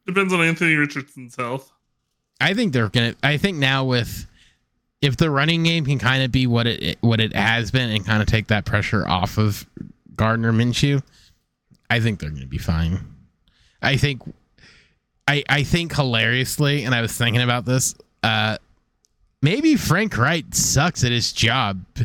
[0.05, 1.71] Depends on Anthony Richardson's health.
[2.41, 3.15] I think they're gonna.
[3.23, 4.27] I think now with
[5.03, 8.05] if the running game can kind of be what it what it has been and
[8.05, 9.67] kind of take that pressure off of
[10.15, 11.03] Gardner Minshew,
[11.89, 13.05] I think they're gonna be fine.
[13.81, 14.21] I think.
[15.27, 17.95] I I think hilariously, and I was thinking about this.
[18.23, 18.57] Uh,
[19.41, 21.83] maybe Frank Reich sucks at his job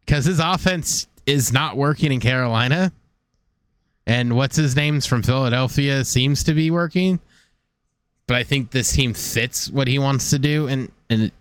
[0.00, 2.90] because his offense is not working in Carolina,
[4.06, 7.20] and what's his name's from Philadelphia seems to be working
[8.26, 11.32] but I think this team fits what he wants to do, and and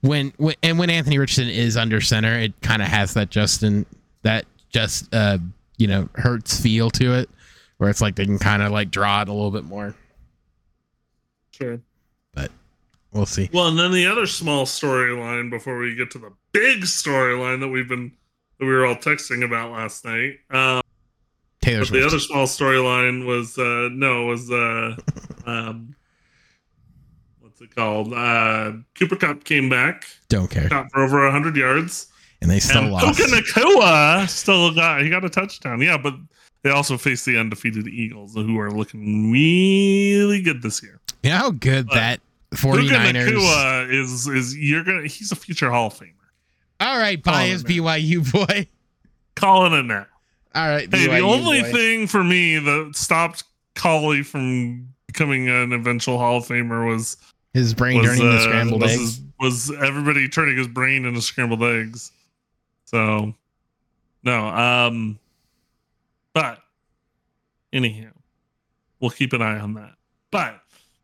[0.00, 3.86] when, when and when Anthony Richardson is under center, it kind of has that Justin
[4.22, 5.38] that just uh
[5.76, 7.28] you know hurts feel to it,
[7.78, 9.94] where it's like they can kind of like draw it a little bit more.
[11.50, 11.80] Sure.
[12.34, 12.50] But
[13.12, 13.50] we'll see.
[13.52, 17.68] Well, and then the other small storyline before we get to the big storyline that
[17.68, 18.12] we've been
[18.58, 20.38] that we were all texting about last night.
[20.50, 20.82] Um,
[21.60, 24.96] Taylor but the other small storyline was uh no was uh
[25.46, 25.94] um
[27.58, 28.12] what's it called?
[28.12, 32.06] Uh Cooper Kupp came back, Don't care, got for over hundred yards.
[32.40, 33.18] and they still and lost.
[33.20, 35.80] Nacua still got he got a touchdown.
[35.80, 36.14] Yeah, but
[36.62, 41.00] they also faced the undefeated Eagles, who are looking really good this year.
[41.22, 42.20] You know how good But that
[42.52, 43.28] Puka 49ers.
[43.30, 46.12] Nacua is is you're gonna he's a future Hall of Famer.
[46.80, 47.62] All right, bias.
[47.64, 48.68] BYU boy.
[49.34, 50.06] Calling it now.
[50.54, 51.72] All right, Hey, the only boy.
[51.72, 53.44] thing for me that stopped
[53.74, 57.16] Collie from becoming an eventual Hall of Famer was
[57.54, 59.00] his brain was, turning the uh, scrambled was, eggs.
[59.00, 62.10] his- was everybody turning his brain into scrambled eggs.
[62.86, 63.34] So,
[64.24, 64.48] no.
[64.48, 65.18] Um,
[66.34, 66.58] but
[67.72, 68.10] anyhow,
[69.00, 69.94] we'll keep an eye on that.
[70.30, 70.60] But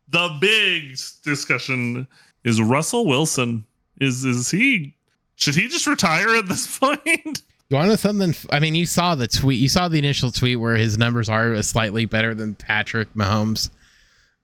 [0.09, 2.07] the big discussion
[2.43, 3.65] is Russell Wilson.
[4.01, 4.93] Is is he?
[5.35, 7.41] Should he just retire at this point?
[7.69, 8.35] You want to know something?
[8.51, 9.59] I mean, you saw the tweet.
[9.59, 13.69] You saw the initial tweet where his numbers are slightly better than Patrick Mahomes.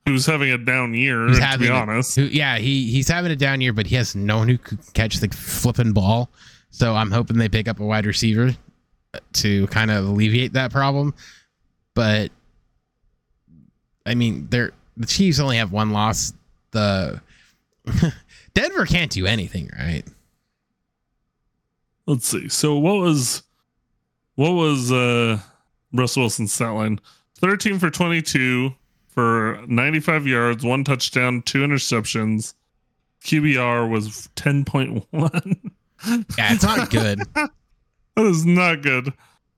[0.08, 1.28] Who's having a down year?
[1.28, 3.96] He's to be a- honest, Who, yeah, he he's having a down year, but he
[3.96, 6.30] has no one who could catch the flipping ball.
[6.72, 8.56] So I'm hoping they pick up a wide receiver
[9.34, 11.14] to kind of alleviate that problem.
[11.94, 12.32] But
[14.06, 16.34] I mean, they're the Chiefs only have one loss.
[16.72, 17.22] The
[18.54, 20.04] Denver can't do anything, right?
[22.08, 22.50] let's see.
[22.50, 23.44] So what was
[24.36, 25.40] what was uh
[25.94, 27.00] Russell Wilson's stat line?
[27.36, 28.74] 13 for 22
[29.12, 32.54] for 95 yards, one touchdown, two interceptions.
[33.24, 35.72] QBR was 10.1.
[36.38, 37.20] Yeah, it's not good.
[37.36, 37.52] that
[38.18, 39.14] is not good.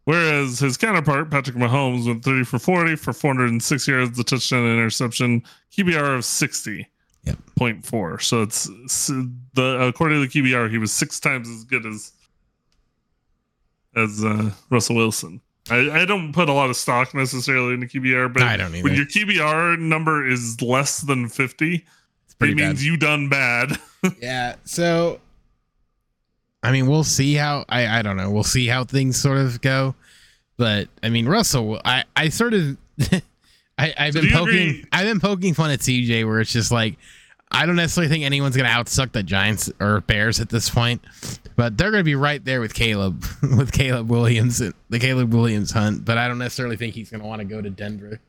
[0.05, 4.77] Whereas his counterpart, Patrick Mahomes, went 30 for 40 for 406 yards, the touchdown and
[4.79, 6.87] interception, QBR of 60.
[7.25, 8.21] 0.4.
[8.21, 8.67] So it's
[9.53, 12.11] the according to the QBR, he was six times as good as
[13.95, 15.39] as uh, Russell Wilson.
[15.69, 18.75] I, I don't put a lot of stock necessarily in the QBR, but I don't
[18.75, 18.83] either.
[18.83, 22.81] when your QBR number is less than 50, It's it means bad.
[22.81, 23.77] you done bad.
[24.21, 24.55] Yeah.
[24.65, 25.21] So,
[26.61, 28.29] I mean, we'll see how I I don't know.
[28.29, 29.95] We'll see how things sort of go.
[30.57, 32.77] But I mean, Russell, I I sort of
[33.77, 36.69] I I've So been poking agree- I've been poking fun at CJ where it's just
[36.71, 36.97] like
[37.53, 41.01] I don't necessarily think anyone's gonna outsuck the Giants or Bears at this point,
[41.55, 43.23] but they're gonna be right there with Caleb
[43.57, 46.03] with Caleb Williams the Caleb Williams hunt.
[46.03, 48.19] But I don't necessarily think he's gonna want to go to Denver.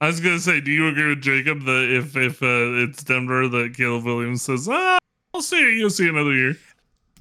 [0.00, 2.46] I was gonna say, do you agree with Jacob that if if uh,
[2.84, 4.98] it's Denver, that Caleb Williams says, "Ah,
[5.34, 6.56] I'll see, you'll see another year."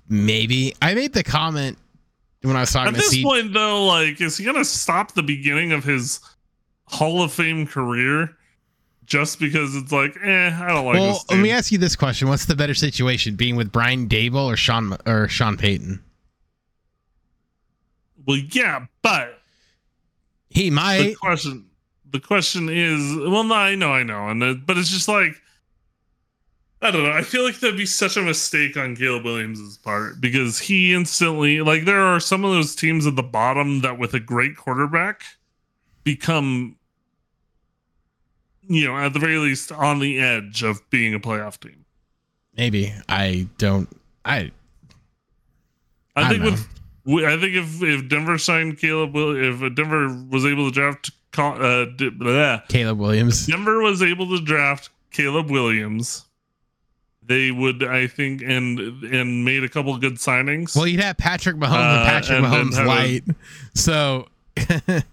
[0.08, 1.78] Maybe I made the comment
[2.42, 3.24] when I was talking At to this CJ.
[3.24, 6.22] point, though, like, is he gonna stop the beginning of his
[6.86, 8.36] Hall of Fame career
[9.10, 11.95] just because it's like, eh, I don't like well, this let me ask you this
[11.95, 16.01] question: What's the better situation, being with Brian Daboll or Sean or Sean Payton?
[18.26, 19.41] well, yeah, but
[20.51, 21.01] He might.
[21.01, 21.66] the question,
[22.12, 25.34] the question is, well, no, I know, I know, and it, but it's just like.
[26.82, 27.12] I don't know.
[27.12, 31.60] I feel like that'd be such a mistake on Caleb Williams's part because he instantly
[31.60, 35.24] like there are some of those teams at the bottom that with a great quarterback
[36.05, 36.78] become
[38.70, 41.84] you know, at the very least on the edge of being a playoff team.
[42.55, 43.89] Maybe I don't.
[44.24, 44.51] I
[46.15, 46.67] I, I think with
[47.26, 51.86] I think if if Denver signed Caleb if Denver was able to draft uh.
[52.67, 53.47] Caleb Williams.
[53.47, 56.26] Denver was able to draft Caleb Williams,
[57.24, 60.76] they would I think and and made a couple good signings.
[60.76, 63.24] Well, you'd have Patrick Mahomes Uh, and Patrick and Mahomes have a- light.
[63.74, 64.28] So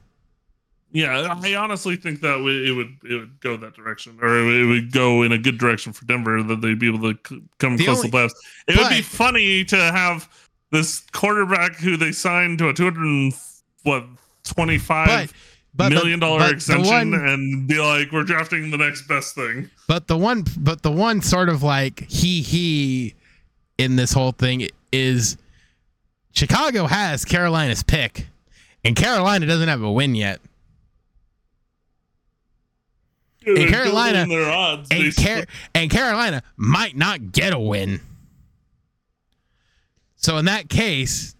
[0.96, 4.92] yeah, I honestly think that it would it would go that direction, or it would
[4.92, 7.84] go in a good direction for Denver that they'd be able to c- come The
[7.84, 8.32] close only- to playoffs.
[8.66, 10.28] It would be funny to have
[10.72, 13.32] this quarterback who they signed to a two hundred and
[13.82, 14.04] what
[14.44, 15.32] twenty five
[15.78, 19.68] million the, dollar but extension, one, and be like, we're drafting the next best thing.
[19.86, 23.14] but the one but the one sort of like he he
[23.76, 25.36] in this whole thing is
[26.32, 28.26] Chicago has Carolina's pick,
[28.84, 30.40] and Carolina doesn't have a win yet.
[33.54, 34.88] They're Carolina- their odds.
[34.90, 35.14] and.
[35.16, 38.00] Car- and Carolina might not get a win.
[40.16, 41.36] So in that case,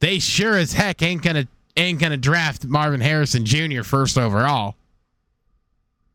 [0.00, 1.46] they sure as heck ain't gonna
[1.76, 3.82] ain't gonna draft Marvin Harrison Jr.
[3.82, 4.74] first overall.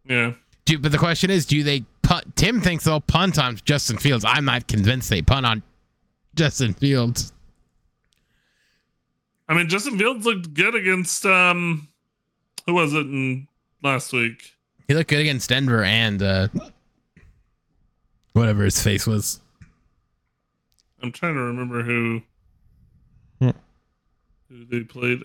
[0.05, 0.33] yeah.
[0.65, 2.35] Do, but the question is, do they punt?
[2.37, 4.23] Tim thinks they'll punt on Justin Fields.
[4.25, 5.61] I'm not convinced they punt on
[6.35, 7.33] Justin Fields.
[9.49, 11.89] I mean, Justin Fields looked good against um,
[12.65, 13.47] who was it in
[13.83, 14.52] last week?
[14.87, 16.47] He looked good against Denver and uh,
[18.33, 19.39] whatever his face was.
[21.01, 22.21] I'm trying to remember who
[23.39, 23.49] Hmm.
[24.49, 25.21] who they played.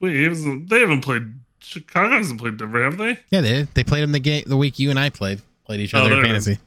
[0.00, 1.32] Wait, he hasn't, they haven't played.
[1.60, 3.18] Chicago hasn't played Denver, have they?
[3.30, 3.68] Yeah, they did.
[3.74, 6.16] They played him the game the week you and I played played each Oh, other
[6.16, 6.44] in there it is.
[6.46, 6.60] fantasy.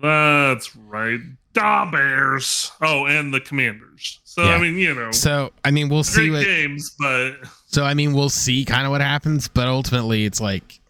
[0.00, 1.20] That's right.
[1.54, 2.70] Da Bears.
[2.82, 4.20] Oh, and the Commanders.
[4.24, 4.56] So Yeah.
[4.56, 6.44] I mean, you know, So I mean, we'll see what.
[6.44, 7.36] games, but
[7.66, 10.80] So I mean, we'll see kind of what happens, but ultimately, it's like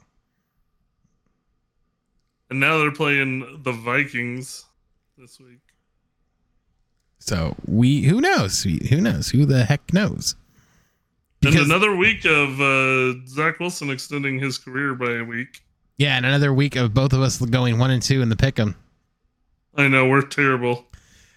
[2.50, 4.64] and now they're playing the Vikings
[5.18, 5.60] this week.
[7.18, 10.36] so we who knows who knows who the heck knows
[11.42, 15.62] and another week of uh, Zach Wilson extending his career by a week.
[15.98, 18.74] yeah, and another week of both of us going one and two in the pick'em.
[19.76, 20.86] I know we're terrible.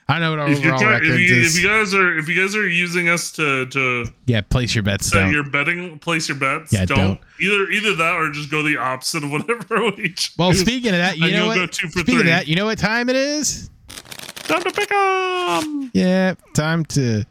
[0.09, 1.57] I know what our If you, overall guys, records if, you, is.
[1.57, 4.83] if you guys are if you guys are using us to to yeah, place your
[4.83, 5.33] bets down.
[5.33, 6.71] your betting, place your bets.
[6.71, 6.97] Yeah, don't.
[6.97, 7.19] don't.
[7.41, 10.31] either either that or just go the opposite of whatever we choose.
[10.37, 11.55] Well, speaking of that, you and know what?
[11.55, 12.21] go two for Speaking three.
[12.21, 13.69] of that, you know what time it is?
[13.89, 15.91] Time to pick 'em.
[15.93, 17.25] Yeah, time to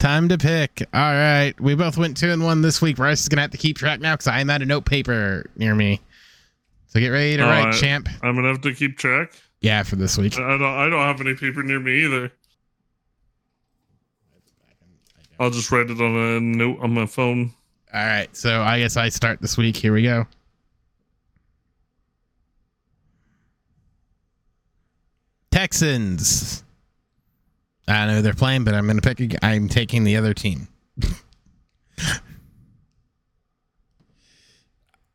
[0.00, 0.80] time to pick.
[0.92, 2.96] All right, we both went two and one this week.
[2.96, 5.48] Bryce is gonna have to keep track now because I am out of note paper
[5.56, 6.00] near me.
[6.88, 8.08] So get ready to Oh, write, I- champ.
[8.22, 9.30] I'm gonna have to keep track.
[9.66, 10.38] Yeah, for this week.
[10.38, 12.30] I don't I don't have any paper near me either.
[15.40, 17.52] I'll just write it on a note on my phone.
[17.92, 19.76] All right, so I guess I start this week.
[19.76, 20.24] Here we go.
[25.50, 26.62] Texans.
[27.88, 29.18] I know they're playing, but I'm gonna pick.
[29.18, 30.68] A, I'm taking the other team.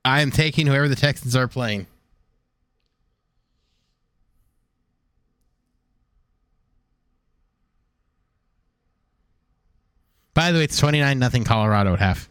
[0.03, 1.87] I am taking whoever the Texans are playing.
[10.33, 12.29] By the way, it's 29 nothing Colorado at half.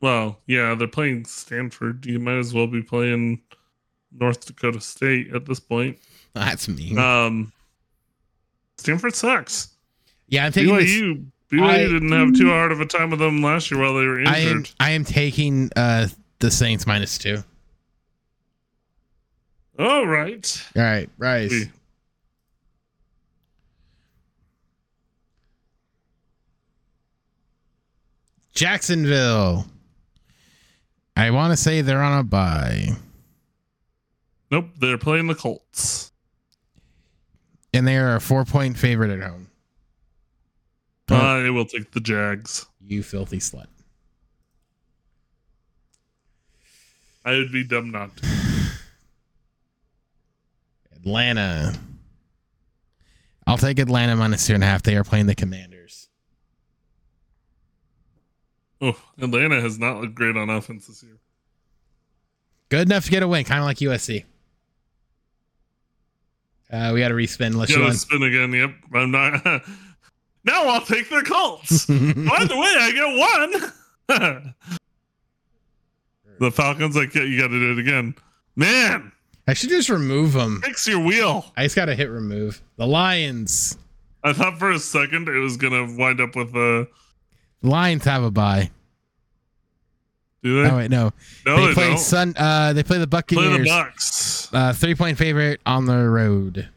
[0.00, 2.04] Well, yeah, they're playing Stanford.
[2.06, 3.40] You might as well be playing
[4.12, 5.98] North Dakota State at this point.
[6.34, 6.96] That's me.
[6.96, 7.52] Um,
[8.76, 9.68] Stanford sucks.
[10.28, 13.20] yeah, I'm taking this, BYU, BYU I- didn't have too hard of a time with
[13.20, 14.70] them last year while they were I am injured.
[14.78, 16.08] I am taking uh
[16.40, 17.42] the Saints minus two.
[19.78, 20.64] All right.
[20.76, 21.50] All right, Bryce.
[21.50, 21.70] We-
[28.56, 29.66] Jacksonville.
[31.14, 32.88] I want to say they're on a bye,
[34.50, 36.12] Nope, they're playing the Colts.
[37.72, 39.48] and they are a four point favorite at home.
[41.10, 41.46] Uh, oh.
[41.46, 42.66] I will take the Jags.
[42.84, 43.66] You filthy slut.
[47.24, 48.26] I would be dumb not to.
[50.96, 51.74] Atlanta.
[53.46, 54.82] I'll take Atlanta minus two and a half.
[54.82, 55.75] They are playing the Commanders.
[58.80, 61.16] Oh, Atlanta has not looked great on offense this year.
[62.68, 64.24] Good enough to get a win, kind of like USC.
[66.70, 67.54] Uh, we got to respin.
[67.54, 68.52] Let's Gotta you spin again.
[68.52, 69.44] Yep, I'm not.
[70.44, 71.86] now I'll take the Colts.
[71.86, 72.92] the way, I
[74.08, 74.54] get one.
[76.40, 78.14] the Falcons, like, yeah, you got to do it again.
[78.56, 79.12] Man,
[79.46, 80.60] I should just remove them.
[80.62, 81.46] fix your wheel.
[81.56, 82.62] I just got to hit remove.
[82.78, 83.78] The Lions.
[84.24, 86.88] I thought for a second it was gonna wind up with a.
[87.66, 88.70] Lions have a bye.
[90.42, 90.70] Do they?
[90.70, 91.12] Oh wait, no.
[91.44, 91.98] no, they they, play don't.
[91.98, 92.34] Sun.
[92.36, 93.48] Uh, they play the Buccaneers.
[93.48, 94.48] Play the Bucks.
[94.52, 96.68] uh, three point favorite on the road.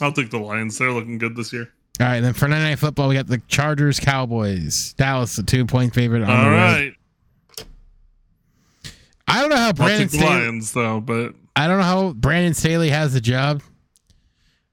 [0.00, 0.78] I'll take the Lions.
[0.78, 1.68] They're looking good this year.
[2.00, 4.92] All right, then for Monday Night Football, we got the Chargers Cowboys.
[4.92, 6.56] Dallas, the two point favorite on All the road.
[6.56, 6.92] right.
[9.26, 10.24] I don't know how Brandon Staley.
[10.24, 13.62] Lions though, but I don't know how Brandon Staley has the job.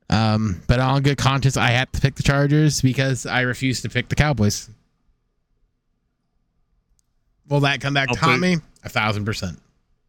[0.07, 3.89] Um, but on good conscience, I had to pick the Chargers because I refused to
[3.89, 4.69] pick the Cowboys.
[7.49, 8.57] Will that come back I'll to haunt me?
[8.83, 9.59] A thousand percent.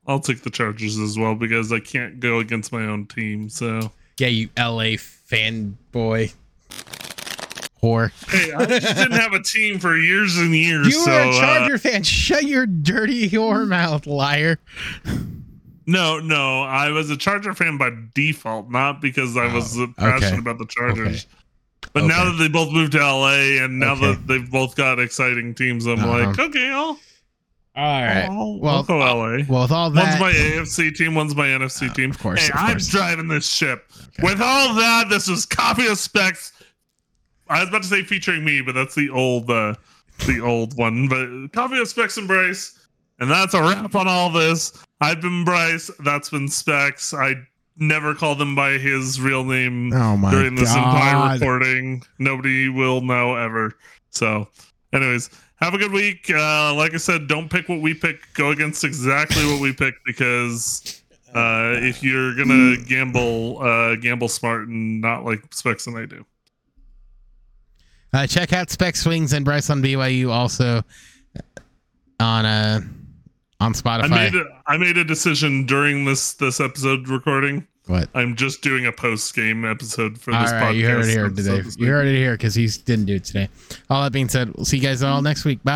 [0.06, 3.48] I'll take the Chargers as well because I can't go against my own team.
[3.48, 6.32] So Yeah, you LA fanboy
[7.82, 8.10] whore.
[8.30, 10.86] hey, I just didn't have a team for years and years.
[10.86, 12.02] You so, were a uh, Charger fan.
[12.04, 14.58] Shut your dirty whore mouth, liar.
[15.86, 19.86] no, no, I was a Charger fan by default, not because I was Oh, uh,
[19.98, 20.38] passionate okay.
[20.38, 21.26] about the Chargers.
[21.26, 21.90] Okay.
[21.92, 24.12] But now that they both moved to LA and now Okay.
[24.12, 26.26] that they've both got exciting teams, I'm Uh-huh.
[26.30, 26.98] like, okay, I'll,
[27.76, 28.24] All right.
[28.30, 29.44] I'll, Well, I'll go LA.
[29.48, 32.10] Well, with all that, One's my AFC team, one's my NFC Oh, team.
[32.10, 32.88] of course, hey, of I'm course.
[32.88, 33.84] driving this ship.
[34.18, 34.22] Okay.
[34.22, 36.52] With all that, this is copy of specs.
[37.48, 39.74] I was about to say featuring me, but that's the old, uh,
[40.26, 41.06] the old one.
[41.08, 42.78] But copy of specs and Bryce,
[43.20, 44.72] and that's a wrap on all this.
[45.00, 45.90] I've been Bryce.
[46.04, 47.12] That's been Specs.
[47.12, 47.34] I
[47.76, 52.02] never called him by his real name oh my during this entire recording.
[52.18, 53.72] Nobody will know ever.
[54.10, 54.48] So,
[54.94, 56.30] anyways, have a good week.
[56.30, 58.32] Uh, like I said, don't pick what we pick.
[58.34, 61.02] Go against exactly what we pick because
[61.34, 66.24] uh, if you're gonna gamble, uh, gamble smart and not like Specs and I do.
[68.12, 70.82] Uh, check out Spec Swings and Bryce on BYU also
[72.20, 72.80] on uh
[73.60, 74.04] on Spotify.
[74.04, 77.66] I made a, I made a decision during this this episode recording.
[77.86, 78.08] What?
[78.14, 80.76] I'm just doing a post game episode for All this right, podcast.
[80.76, 81.62] you heard it here today.
[81.78, 83.48] You heard it here because he didn't do it today.
[83.88, 85.62] All that being said, we'll see you guys all next week.
[85.62, 85.72] Bye.